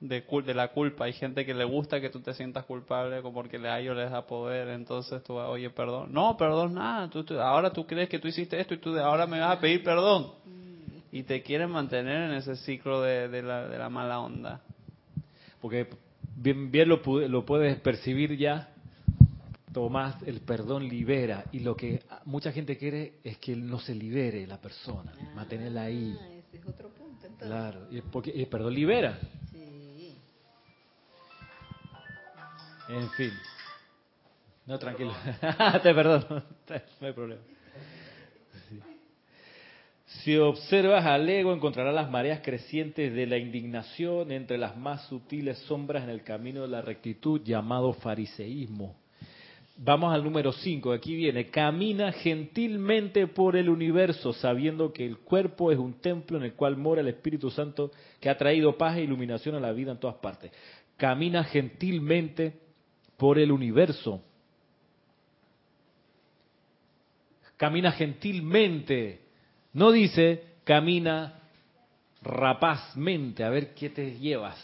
[0.00, 1.06] de, de la culpa.
[1.06, 4.26] Hay gente que le gusta que tú te sientas culpable porque a ellos les da
[4.26, 4.68] poder.
[4.68, 6.12] Entonces tú, oye, perdón.
[6.12, 7.08] No, perdón, nada.
[7.08, 9.82] Tú, ahora tú crees que tú hiciste esto y tú ahora me vas a pedir
[9.82, 10.32] perdón.
[11.12, 14.60] Y te quieren mantener en ese ciclo de, de, la, de la mala onda.
[15.60, 15.88] Porque
[16.36, 18.68] bien, bien lo, lo puedes percibir ya.
[19.72, 21.44] Tomás, el perdón libera.
[21.52, 25.12] Y lo que mucha gente quiere es que no se libere la persona.
[25.34, 26.16] mantenerla ahí.
[26.18, 27.46] Ah, ese es otro punto, entonces.
[27.46, 29.18] Claro, y porque el perdón libera.
[32.88, 33.32] En fin.
[34.66, 35.12] No, tranquilo.
[35.82, 36.42] Te perdono.
[37.00, 37.42] No hay problema.
[40.06, 45.58] Si observas al ego, encontrarás las mareas crecientes de la indignación entre las más sutiles
[45.66, 48.96] sombras en el camino de la rectitud llamado fariseísmo.
[49.78, 55.70] Vamos al número 5, aquí viene, camina gentilmente por el universo sabiendo que el cuerpo
[55.70, 59.02] es un templo en el cual mora el Espíritu Santo que ha traído paz e
[59.02, 60.50] iluminación a la vida en todas partes.
[60.96, 62.65] Camina gentilmente
[63.16, 64.22] por el universo.
[67.56, 69.20] Camina gentilmente.
[69.72, 71.40] No dice camina
[72.22, 74.58] rapazmente, a ver qué te llevas.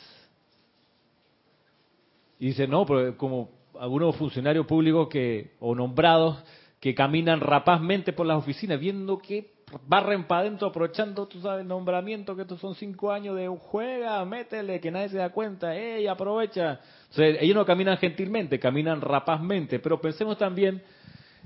[2.40, 6.42] Y dice, no, pero como algunos funcionarios públicos que o nombrados
[6.80, 9.51] que caminan rapazmente por las oficinas, viendo que
[9.86, 14.80] barren para adentro, aprovechando, tú sabes, nombramiento, que estos son cinco años de juega, métele,
[14.80, 16.80] que nadie se da cuenta, ¡ey, aprovecha!
[17.16, 20.82] ellos no caminan gentilmente, caminan rapazmente, pero pensemos también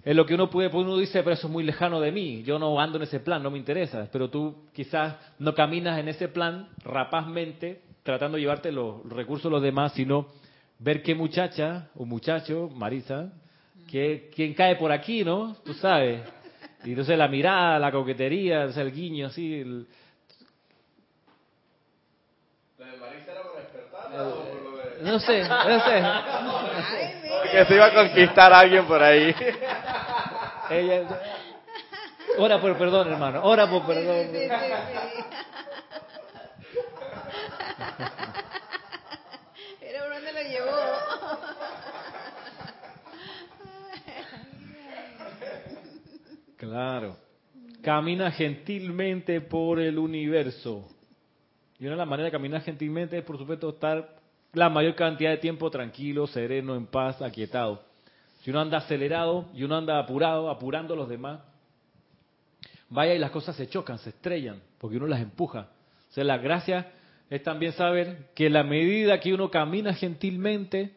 [0.04, 2.42] en lo que uno puede, pues uno dice, pero eso es muy lejano de mí,
[2.44, 6.08] yo no ando en ese plan, no me interesa, pero tú quizás no caminas en
[6.08, 10.28] ese plan rapazmente, tratando de llevarte los recursos de los demás, sino
[10.78, 13.32] ver qué muchacha o muchacho, Marisa,
[13.90, 15.56] que, quién cae por aquí, ¿no?
[15.64, 16.20] Tú sabes.
[16.86, 19.60] Y entonces la mirada, la coquetería, el guiño, así.
[19.60, 19.88] El...
[22.78, 25.02] ¿La de Marisa era por despertar o por lo de.?
[25.02, 26.02] No sé, no sé.
[27.42, 29.34] Porque se iba a conquistar a alguien por ahí.
[30.70, 31.02] Ella.
[32.38, 33.40] Ora por perdón, hermano.
[33.42, 34.28] Ora por perdón.
[46.76, 47.16] Claro.
[47.80, 50.86] Camina gentilmente por el universo.
[51.78, 54.16] Y una de las maneras de caminar gentilmente es, por supuesto, estar
[54.52, 57.82] la mayor cantidad de tiempo tranquilo, sereno, en paz, aquietado.
[58.42, 61.40] Si uno anda acelerado y uno anda apurado, apurando a los demás,
[62.90, 65.70] vaya y las cosas se chocan, se estrellan, porque uno las empuja.
[66.10, 66.92] O sea, la gracia
[67.30, 70.92] es también saber que la medida que uno camina gentilmente,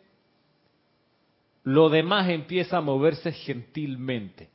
[1.63, 4.49] lo demás empieza a moverse gentilmente.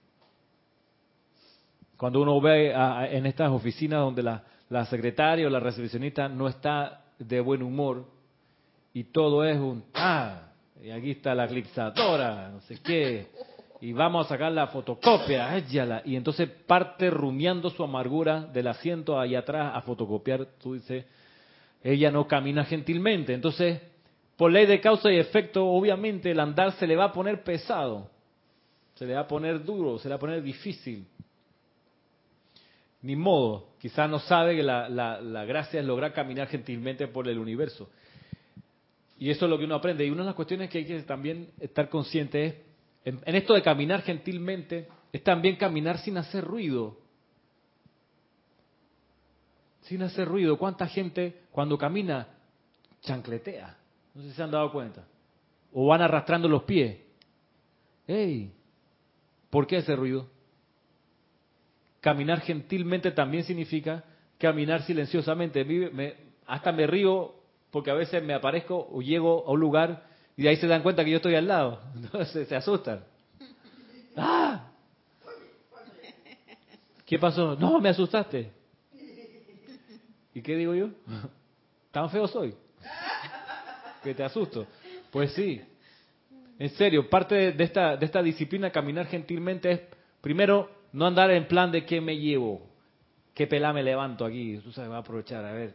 [1.96, 2.72] Cuando uno ve
[3.10, 8.06] en estas oficinas donde la, secretaria o la recepcionista no está de buen humor
[8.92, 10.48] y todo es un, ah,
[10.82, 13.28] y aquí está la eclipsadora, no sé qué,
[13.80, 19.18] y vamos a sacar la fotocopia, échala, y entonces parte rumiando su amargura del asiento
[19.18, 21.04] ahí atrás a fotocopiar, tú dices,
[21.82, 23.80] ella no camina gentilmente, entonces
[24.36, 28.10] por ley de causa y efecto, obviamente el andar se le va a poner pesado,
[28.94, 31.06] se le va a poner duro, se le va a poner difícil
[33.04, 37.90] ni modo, quizás no sabe que la, gracia es lograr caminar gentilmente por el universo.
[39.18, 40.06] Y eso es lo que uno aprende.
[40.06, 42.54] Y una de las cuestiones que hay que también estar consciente es,
[43.04, 46.96] en, en esto de caminar gentilmente, es también caminar sin hacer ruido.
[49.82, 50.56] Sin hacer ruido.
[50.56, 52.26] ¿Cuánta gente cuando camina
[53.02, 53.76] chancletea?
[54.14, 55.04] No sé si se han dado cuenta.
[55.74, 57.00] O van arrastrando los pies.
[58.06, 58.50] ¡Ey!
[59.50, 60.26] ¿Por qué ese ruido?
[62.04, 64.04] Caminar gentilmente también significa
[64.36, 65.66] caminar silenciosamente.
[66.46, 67.34] hasta me río
[67.70, 70.82] porque a veces me aparezco o llego a un lugar y de ahí se dan
[70.82, 71.80] cuenta que yo estoy al lado.
[71.96, 73.06] Entonces se asustan.
[74.18, 74.68] ¡Ah!
[77.06, 77.56] ¿Qué pasó?
[77.56, 78.52] No, me asustaste.
[80.34, 80.90] ¿Y qué digo yo?
[81.90, 82.54] ¿Tan feo soy?
[84.02, 84.66] Que te asusto.
[85.10, 85.58] Pues sí.
[86.58, 89.80] En serio, parte de esta, de esta disciplina, caminar gentilmente, es
[90.20, 92.62] primero no andar en plan de qué me llevo,
[93.34, 95.74] qué pelá me levanto aquí, tú sabes, va a aprovechar, a ver.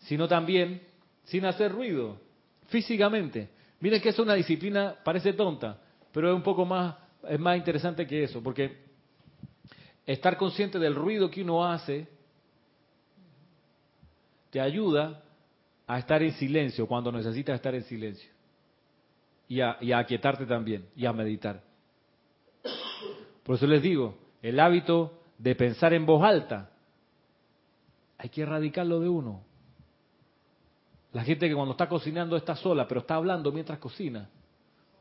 [0.00, 0.82] Sino también
[1.24, 2.20] sin hacer ruido,
[2.66, 3.48] físicamente.
[3.78, 5.78] Miren que es una disciplina, parece tonta,
[6.12, 6.96] pero es un poco más,
[7.28, 8.78] es más interesante que eso, porque
[10.04, 12.08] estar consciente del ruido que uno hace
[14.50, 15.22] te ayuda
[15.86, 18.28] a estar en silencio cuando necesitas estar en silencio.
[19.46, 21.69] Y a, y a aquietarte también, y a meditar.
[23.50, 26.70] Por eso les digo, el hábito de pensar en voz alta,
[28.16, 29.42] hay que erradicarlo de uno.
[31.10, 34.30] La gente que cuando está cocinando está sola, pero está hablando mientras cocina,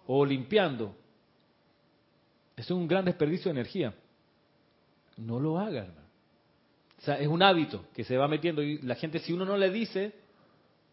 [0.08, 0.96] o limpiando.
[2.56, 3.94] Es un gran desperdicio de energía.
[5.18, 5.94] No lo hagan.
[6.98, 9.58] O sea, es un hábito que se va metiendo y la gente si uno no
[9.58, 10.16] le dice,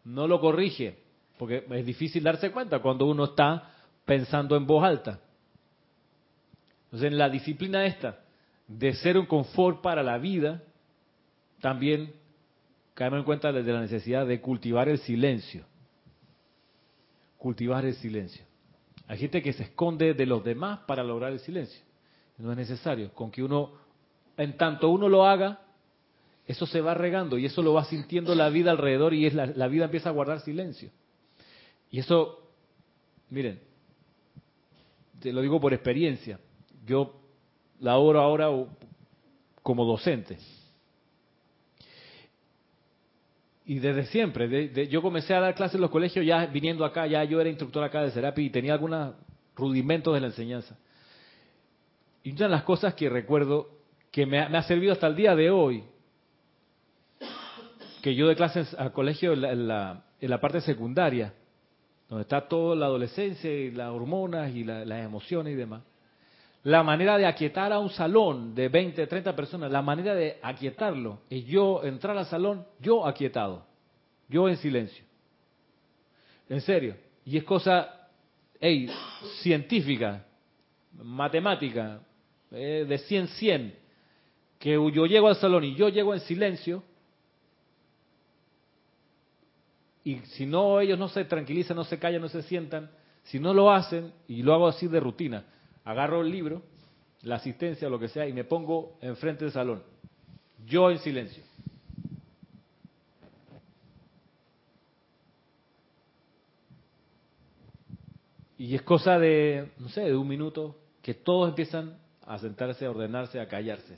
[0.03, 0.99] no lo corrige,
[1.39, 3.73] porque es difícil darse cuenta cuando uno está
[4.05, 5.21] pensando en voz alta.
[6.87, 8.19] Entonces, en la disciplina esta
[8.67, 10.63] de ser un confort para la vida,
[11.61, 12.13] también
[12.93, 15.65] caemos en cuenta de la necesidad de cultivar el silencio.
[17.37, 18.43] Cultivar el silencio.
[19.07, 21.81] Hay gente que se esconde de los demás para lograr el silencio.
[22.37, 23.13] No es necesario.
[23.13, 23.71] Con que uno,
[24.35, 25.61] en tanto uno lo haga,
[26.45, 29.47] eso se va regando y eso lo va sintiendo la vida alrededor y es la,
[29.47, 30.89] la vida empieza a guardar silencio.
[31.89, 32.49] Y eso,
[33.29, 33.59] miren,
[35.21, 36.39] te lo digo por experiencia,
[36.87, 37.13] yo
[37.79, 38.47] laboro ahora
[39.61, 40.37] como docente.
[43.65, 47.23] Y desde siempre, yo comencé a dar clases en los colegios ya viniendo acá, ya
[47.25, 49.13] yo era instructor acá de Serapi y tenía algunos
[49.57, 50.77] rudimentos de la enseñanza.
[52.23, 53.69] Y una de las cosas que recuerdo
[54.09, 55.83] que me ha, servido hasta el día de hoy,
[58.01, 61.33] que yo de clases al colegio en la, en la, parte secundaria,
[62.07, 65.83] donde está toda la adolescencia y las hormonas y las emociones y demás,
[66.67, 71.21] la manera de aquietar a un salón de 20, 30 personas, la manera de aquietarlo
[71.29, 73.65] es yo entrar al salón, yo aquietado,
[74.27, 75.05] yo en silencio.
[76.49, 76.97] En serio.
[77.23, 78.09] Y es cosa,
[79.41, 80.25] científica,
[80.91, 82.01] matemática,
[82.51, 83.75] eh, de 100, 100,
[84.59, 86.83] que yo llego al salón y yo llego en silencio,
[90.03, 92.91] y si no ellos no se tranquilizan, no se callan, no se sientan,
[93.23, 95.45] si no lo hacen, y lo hago así de rutina,
[95.87, 96.63] agarro el libro,
[97.21, 99.81] la asistencia, lo que sea, y me pongo enfrente del salón,
[100.65, 101.43] yo en silencio.
[108.57, 112.89] Y es cosa de, no sé, de un minuto, que todos empiezan a sentarse, a
[112.89, 113.97] ordenarse, a callarse.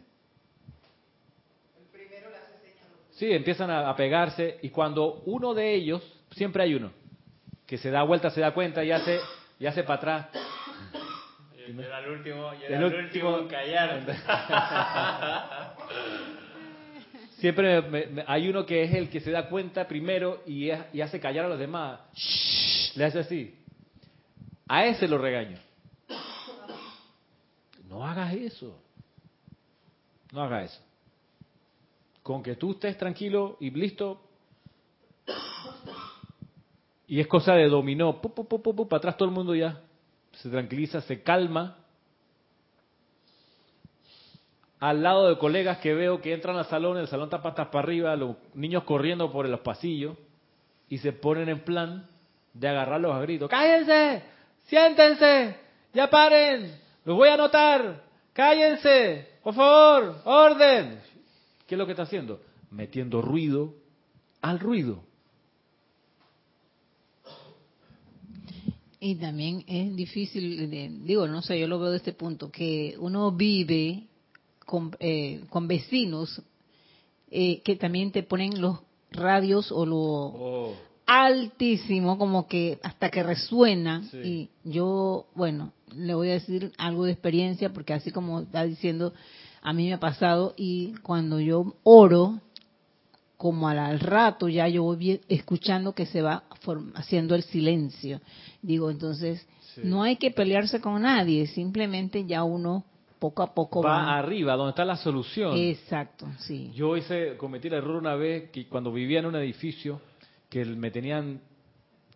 [3.14, 6.92] Sí, empiezan a, pegarse y cuando uno de ellos, siempre hay uno,
[7.66, 9.20] que se da vuelta, se da cuenta y hace,
[9.60, 10.59] y hace para atrás.
[11.78, 14.02] Era el último, y era el, último en callar.
[17.38, 21.46] siempre hay uno que es el que se da cuenta primero y, y hace callar
[21.46, 22.00] a los demás.
[22.96, 23.56] le hace así.
[24.68, 25.60] A ese lo regaño.
[27.88, 28.82] No hagas eso.
[30.32, 30.82] No hagas eso.
[32.24, 34.24] Con que tú estés tranquilo y listo.
[37.08, 38.20] Y es cosa de dominó.
[38.20, 39.84] para atrás todo el mundo ya
[40.42, 41.78] se tranquiliza, se calma.
[44.80, 47.80] Al lado de colegas que veo que entran al salón, el salón está patas para
[47.80, 50.18] arriba, los niños corriendo por los pasillos
[50.88, 52.08] y se ponen en plan
[52.54, 53.50] de agarrarlos a gritos.
[53.50, 54.24] ¡Cállense!
[54.68, 55.58] ¡Siéntense!
[55.94, 56.80] ¡Ya paren!
[57.04, 58.04] Los voy a anotar.
[58.32, 59.40] Cállense.
[59.44, 60.22] Por favor.
[60.24, 61.02] Orden.
[61.68, 62.42] ¿Qué es lo que está haciendo?
[62.72, 63.74] Metiendo ruido
[64.42, 65.04] al ruido.
[69.00, 70.70] Y también es difícil,
[71.06, 74.08] digo, no sé, yo lo veo de este punto, que uno vive
[74.66, 76.42] con, eh, con vecinos
[77.32, 78.80] eh, que también te ponen los
[79.12, 80.74] radios o lo oh.
[81.06, 84.02] altísimo, como que hasta que resuena.
[84.24, 89.14] Y yo, bueno, le voy a decir algo de experiencia, porque así como está diciendo,
[89.62, 92.40] a mí me ha pasado y cuando yo oro,
[93.40, 96.44] como al, rato ya yo voy escuchando que se va
[96.96, 98.20] haciendo el silencio.
[98.62, 99.48] Digo, entonces,
[99.82, 102.84] no hay que pelearse con nadie, simplemente ya uno
[103.18, 105.56] poco a poco va, va, arriba, donde está la solución.
[105.56, 106.70] Exacto, sí.
[106.76, 110.02] Yo hice, cometí el error una vez que cuando vivía en un edificio
[110.50, 111.40] que me tenían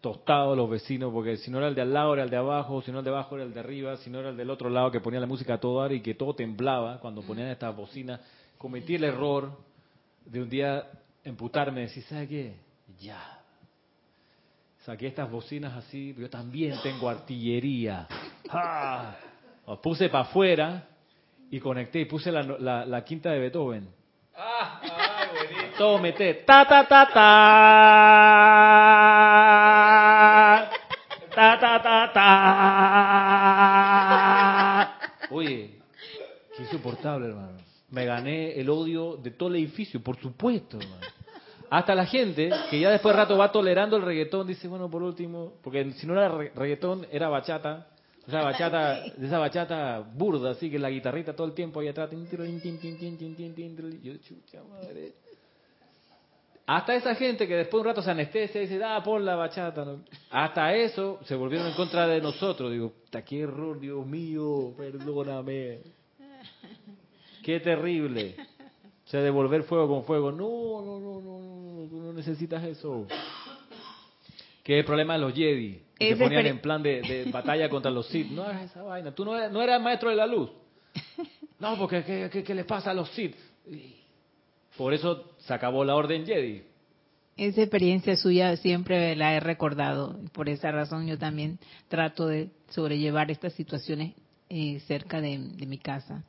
[0.02, 2.82] tostado los vecinos, porque si no era el de al lado era el de abajo,
[2.82, 4.70] si no el de abajo era el de arriba, si no era el del otro
[4.70, 8.20] lado que ponía la música a todo y que todo temblaba cuando ponían esta bocina.
[8.58, 9.58] Cometí el error
[10.26, 10.86] de un día
[11.24, 12.56] emputarme y decir, ¿sabe qué?
[13.00, 13.40] Ya.
[14.86, 18.08] Saqué estas bocinas así, yo también tengo artillería.
[18.50, 19.16] ¡Ah!
[19.82, 20.88] puse para afuera
[21.50, 22.44] y conecté y puse la,
[22.86, 23.88] la, quinta de Beethoven.
[24.36, 24.82] ¡Ah!
[25.78, 26.34] Todo mete.
[26.46, 27.24] Ta, ta, ta, ta.
[31.34, 33.34] Ta, ta, ta, ta.
[35.32, 35.80] Oye,
[36.58, 37.58] qué insoportable, hermano.
[37.90, 41.13] Me gané el odio de todo el edificio, por supuesto, hermano.
[41.74, 45.02] Hasta la gente que ya después de rato va tolerando el reggaetón, dice, bueno, por
[45.02, 47.88] último, porque si no era reggaetón, era bachata.
[48.28, 51.88] O sea, bachata, de esa bachata burda, así que la guitarrita todo el tiempo ahí
[51.88, 52.12] atrás.
[54.04, 55.14] Yo, chucha madre.
[56.68, 59.36] Hasta esa gente que después de un rato se anestesia y dice, ah, pon la
[59.36, 59.84] bachata.
[60.30, 62.72] Hasta eso se volvieron en contra de nosotros.
[62.72, 62.94] Digo,
[63.26, 65.80] qué error, Dios mío, perdóname.
[67.44, 68.36] Qué terrible.
[69.06, 70.32] O sea, devolver fuego con fuego.
[70.32, 73.08] No, no, no, no, no, tú no necesitas eso.
[74.64, 75.82] Que es el problema de los Jedi.
[75.98, 78.32] Que se ponían en plan de, batalla contra los Sith.
[78.32, 79.14] No hagas esa vaina.
[79.14, 80.50] Tú no eras, no eras maestro de la luz.
[81.60, 83.36] No, porque ¿qué, qué, qué les pasa a los Sith?
[84.78, 86.64] Por eso se acabó la orden Jedi.
[87.36, 90.20] Esa experiencia suya siempre la he recordado.
[90.34, 94.14] Por esa razón yo también trato de sobrellevar estas situaciones
[94.50, 96.24] eh, cerca de, mi casa.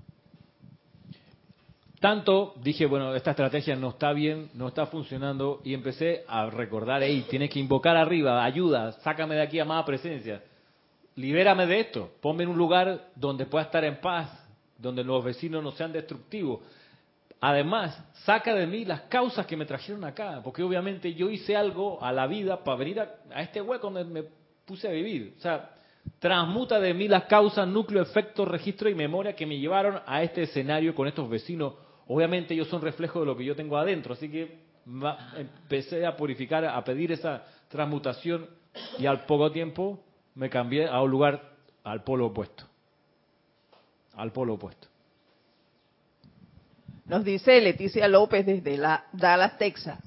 [2.04, 7.02] Tanto dije, bueno, esta estrategia no está bien, no está funcionando, y empecé a recordar,
[7.02, 10.42] hey, tienes que invocar arriba, ayuda, sácame de aquí, amada presencia,
[11.16, 14.28] libérame de esto, ponme en un lugar donde pueda estar en paz,
[14.76, 16.60] donde los vecinos no sean destructivos.
[17.40, 22.04] Además, saca de mí las causas que me trajeron acá, porque obviamente yo hice algo
[22.04, 24.28] a la vida para venir a, a este hueco donde me
[24.66, 25.36] puse a vivir.
[25.38, 25.70] O sea,
[26.18, 30.42] transmuta de mí las causas, núcleo, efecto, registro y memoria que me llevaron a este
[30.42, 31.72] escenario con estos vecinos.
[32.06, 34.58] Obviamente ellos son reflejo de lo que yo tengo adentro, así que
[35.36, 38.48] empecé a purificar, a pedir esa transmutación
[38.98, 40.00] y al poco tiempo
[40.34, 42.64] me cambié a un lugar al polo opuesto.
[44.14, 44.88] Al polo opuesto.
[47.06, 49.98] Nos dice Leticia López desde la Dallas, Texas.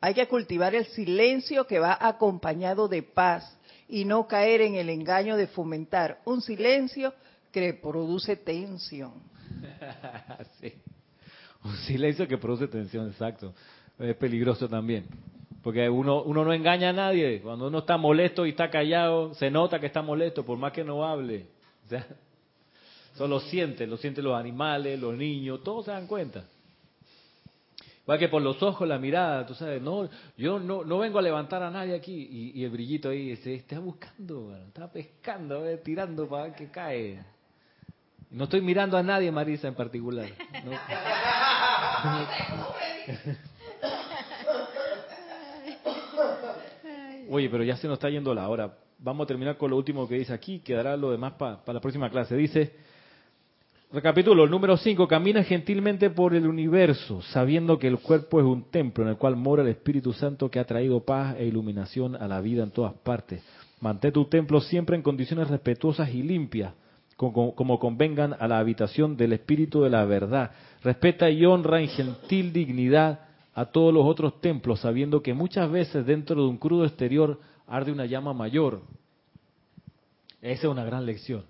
[0.00, 3.58] Hay que cultivar el silencio que va acompañado de paz
[3.88, 7.12] y no caer en el engaño de fomentar un silencio
[7.50, 9.14] que produce tensión.
[10.60, 10.74] sí.
[11.64, 13.54] Un silencio que produce tensión, exacto.
[13.98, 15.06] Es peligroso también.
[15.62, 17.40] Porque uno, uno no engaña a nadie.
[17.40, 20.84] Cuando uno está molesto y está callado, se nota que está molesto, por más que
[20.84, 21.46] no hable.
[21.84, 22.06] O sea,
[23.14, 26.44] eso lo sienten, lo sienten los animales, los niños, todos se dan cuenta.
[28.08, 31.22] Va que por los ojos, la mirada, tú sabes, no, yo no, no vengo a
[31.22, 32.52] levantar a nadie aquí.
[32.54, 37.22] Y, el brillito ahí se está buscando, está pescando, tirando para qué cae.
[38.30, 40.28] No estoy mirando a nadie, Marisa, en particular.
[47.30, 48.72] Oye, pero ya se nos está yendo la hora.
[48.98, 52.10] Vamos a terminar con lo último que dice aquí, quedará lo demás para la próxima
[52.10, 52.36] clase.
[52.36, 52.72] Dice,
[53.90, 58.64] Recapitulo, el número 5, camina gentilmente por el universo, sabiendo que el cuerpo es un
[58.70, 62.28] templo en el cual mora el Espíritu Santo que ha traído paz e iluminación a
[62.28, 63.42] la vida en todas partes.
[63.80, 66.74] Mantén tu templo siempre en condiciones respetuosas y limpias,
[67.18, 70.52] como, convengan a la habitación del Espíritu de la verdad.
[70.82, 73.20] Respeta y honra en gentil dignidad
[73.54, 77.92] a todos los otros templos, sabiendo que muchas veces dentro de un crudo exterior arde
[77.92, 78.80] una llama mayor.
[80.40, 81.44] Esa es una gran lección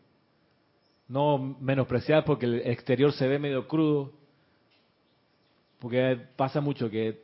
[1.08, 4.12] no menospreciar porque el exterior se ve medio crudo,
[5.80, 7.22] porque pasa mucho que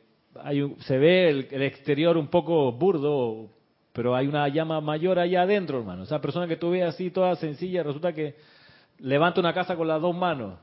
[0.79, 3.49] se ve el, exterior un poco burdo,
[3.95, 6.03] pero hay una llama mayor allá adentro, hermano.
[6.03, 8.35] Esa persona que tú ves así toda sencilla, resulta que
[8.99, 10.59] levanta una casa con las dos manos.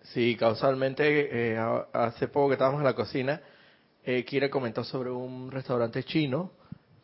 [0.00, 1.58] Sí, causalmente, eh,
[1.92, 3.42] hace poco que estábamos en la cocina,
[4.02, 6.52] eh, Kira comentó sobre un restaurante chino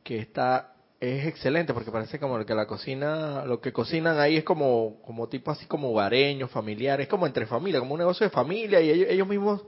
[0.02, 4.44] que está es excelente porque parece como que la cocina, lo que cocinan ahí es
[4.44, 8.30] como, como tipo así como hogareño, familiar, es como entre familia, como un negocio de
[8.30, 9.62] familia y ellos, mismos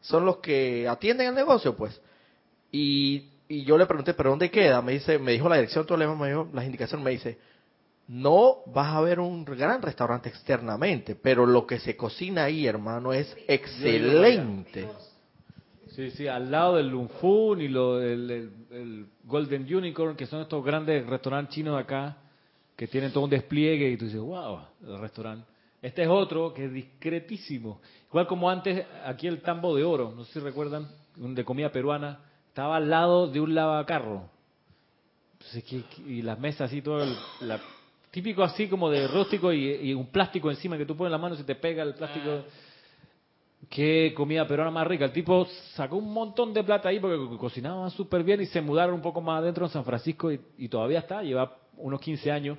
[0.00, 2.00] son los que atienden el negocio, pues.
[2.72, 4.82] Y, y yo le pregunté, ¿pero dónde queda?
[4.82, 7.38] Me dice, me dijo la dirección, todo el me dijo, las indicaciones, me dice,
[8.08, 13.12] no vas a ver un gran restaurante externamente, pero lo que se cocina ahí, hermano,
[13.12, 14.88] es excelente.
[15.88, 21.06] Sí, sí, al lado del Lunfun y lo, el, Golden Unicorn, que son estos grandes
[21.06, 22.18] restaurantes chinos de acá,
[22.76, 25.46] que tienen todo un despliegue y tú dices, wow, el restaurante.
[25.80, 27.80] Este es otro que es discretísimo.
[28.08, 32.20] Igual como antes, aquí el tambo de oro, no sé si recuerdan, de comida peruana,
[32.56, 34.30] estaba al lado de un lavacarro.
[36.06, 37.14] y las mesas así, todo el,
[38.10, 41.38] típico así como de rústico y, un plástico encima que tú pones la mano y
[41.38, 42.30] se te pega el plástico.
[42.30, 42.44] Ah.
[43.68, 45.04] Qué comida peruana más rica.
[45.04, 48.94] El tipo sacó un montón de plata ahí porque cocinaban súper bien y se mudaron
[48.94, 52.58] un poco más adentro en San Francisco y, todavía está, lleva unos 15 años.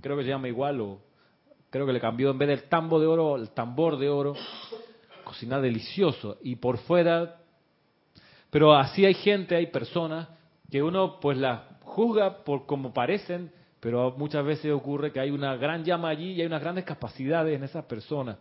[0.00, 1.00] Creo que se llama igual o
[1.68, 4.34] creo que le cambió en vez del tambo de oro, el tambor de oro.
[5.22, 7.43] Cocina delicioso y por fuera.
[8.54, 10.28] Pero así hay gente, hay personas
[10.70, 13.50] que uno pues las juzga por como parecen,
[13.80, 17.56] pero muchas veces ocurre que hay una gran llama allí y hay unas grandes capacidades
[17.56, 18.36] en esas personas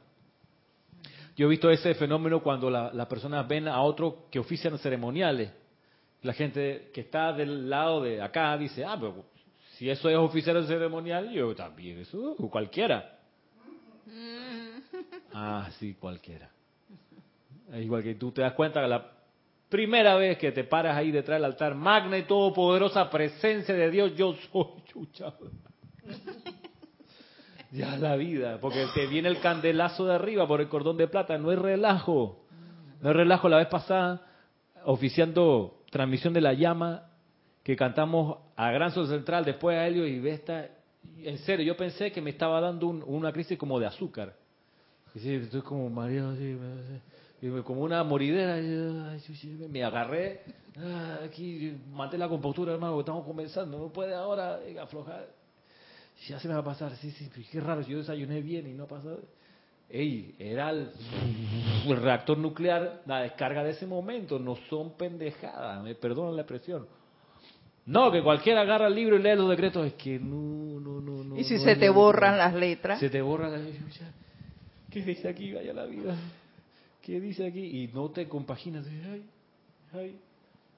[1.36, 5.52] yo he visto ese fenómeno cuando las personas ven a otro que ofician ceremoniales.
[6.22, 9.26] La gente que está del lado de acá dice, ah, pero
[9.78, 13.20] si eso es oficial ceremonial, yo también, eso cualquiera.
[14.06, 15.00] Mm.
[15.34, 16.50] Ah, sí, cualquiera.
[17.74, 19.12] igual que tú te das cuenta que la
[19.74, 24.16] primera vez que te paras ahí detrás del altar, magna y todopoderosa presencia de Dios,
[24.16, 25.50] yo soy chuchado.
[27.72, 31.40] Ya la vida, porque te viene el candelazo de arriba por el cordón de plata,
[31.40, 32.46] no es relajo.
[33.02, 33.50] No es relajo.
[33.50, 34.22] La vez pasada,
[34.86, 37.10] oficiando transmisión de la llama,
[37.64, 40.70] que cantamos a Gran Sol Central, después a Helio y Vesta,
[41.18, 44.36] en serio, yo pensé que me estaba dando una crisis como de azúcar.
[45.16, 46.56] Y sí, estoy como mareado así,
[47.64, 48.58] como una moridera.
[49.70, 50.42] Me agarré,
[50.78, 55.28] ah, aquí, maté la compostura, hermano, porque estamos comenzando, no puede ahora aflojar
[56.28, 58.88] ya se me va a pasar, sí, sí, qué raro, yo desayuné bien y no
[58.88, 59.20] pasó.
[59.90, 60.90] ey, era el,
[61.88, 66.88] reactor nuclear, la descarga de ese momento, no son pendejadas, me perdonan la expresión.
[67.86, 71.24] No, que cualquiera agarra el libro y lee los decretos, es que no, no, no,
[71.24, 71.38] no.
[71.38, 73.00] Y si se te borran las letras.
[73.00, 74.00] Se te borran las letras.
[74.90, 75.52] ¿Qué dice aquí?
[75.52, 76.16] Vaya la vida.
[77.04, 77.84] ¿Qué dice aquí?
[77.84, 78.88] Y no te compaginas.
[78.88, 79.26] Ay,
[79.94, 80.16] ay.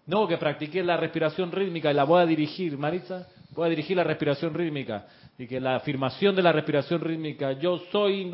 [0.07, 3.27] No, que practique la respiración rítmica y la voy a dirigir, Marisa.
[3.51, 5.05] Voy a dirigir la respiración rítmica.
[5.37, 8.31] Y que la afirmación de la respiración rítmica, yo soy...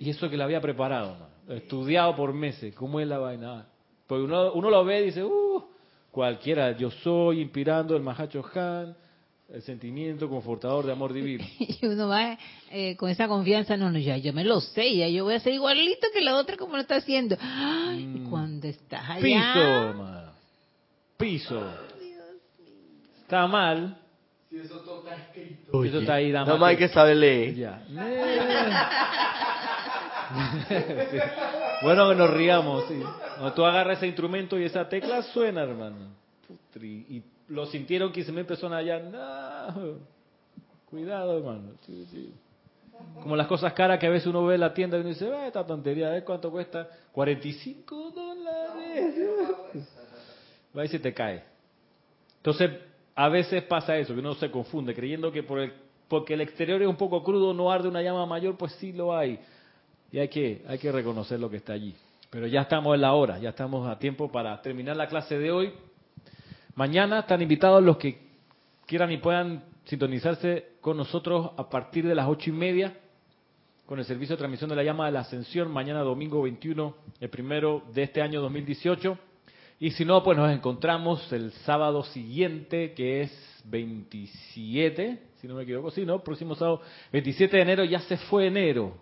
[0.00, 1.16] Y eso que la había preparado,
[1.48, 2.74] estudiado por meses.
[2.74, 3.66] ¿Cómo es la vaina?
[4.06, 5.64] Pues uno, uno lo ve y dice, uh,
[6.10, 8.96] cualquiera, yo soy inspirando el Mahacho Han,
[9.52, 11.44] el sentimiento confortador de amor divino.
[11.58, 12.38] y uno va
[12.70, 15.40] eh, con esa confianza, no, no, ya yo me lo sé, ya yo voy a
[15.40, 17.36] ser igualito que la otra como lo está haciendo.
[17.40, 18.30] Ay, mm.
[18.30, 20.32] cuando estás allá...
[21.16, 21.62] Piso, Piso.
[23.22, 23.96] Está mal.
[24.48, 25.84] Si eso todo está escrito.
[25.84, 27.54] Eso está ahí, Nada más hay que saber leer.
[27.54, 27.82] Ya.
[31.82, 33.02] Bueno, que nos riamos, sí.
[33.36, 35.96] Cuando tú agarras ese instrumento y esa tecla suena, hermano.
[36.78, 38.98] Y lo sintieron 15 mil personas allá.
[39.00, 39.98] No.
[40.88, 41.72] Cuidado, hermano.
[43.22, 45.30] Como las cosas caras que a veces uno ve en la tienda y uno dice,
[45.32, 46.88] ah, esta tontería, ¿ves cuánto cuesta?
[47.12, 49.14] 45 dólares.
[50.76, 51.42] Va y se te cae.
[52.36, 52.70] Entonces,
[53.14, 55.72] a veces pasa eso, que uno se confunde, creyendo que por el,
[56.08, 59.16] porque el exterior es un poco crudo, no arde una llama mayor, pues sí lo
[59.16, 59.38] hay.
[60.12, 61.94] Y hay que, hay que reconocer lo que está allí.
[62.30, 65.50] Pero ya estamos en la hora, ya estamos a tiempo para terminar la clase de
[65.50, 65.72] hoy.
[66.74, 68.18] Mañana están invitados los que
[68.86, 72.94] quieran y puedan sintonizarse con nosotros a partir de las ocho y media
[73.90, 77.28] con el servicio de transmisión de la llama de la ascensión, mañana domingo 21, el
[77.28, 79.18] primero de este año 2018.
[79.80, 85.64] Y si no, pues nos encontramos el sábado siguiente, que es 27, si no me
[85.64, 86.22] equivoco, sí, ¿no?
[86.22, 88.94] Próximo sábado, 27 de enero, ya se fue enero.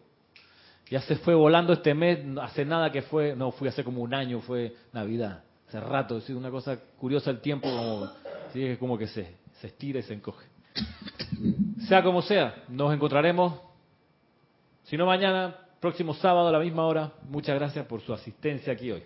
[0.89, 4.15] Ya se fue volando este mes, hace nada que fue, no, fui hace como un
[4.15, 8.11] año, fue Navidad, hace rato, es una cosa curiosa el tiempo, como,
[8.53, 8.65] ¿sí?
[8.65, 10.47] es como que se, se estira y se encoge.
[11.87, 13.61] Sea como sea, nos encontraremos,
[14.85, 17.13] si no mañana, próximo sábado a la misma hora.
[17.29, 19.03] Muchas gracias por su asistencia aquí hoy.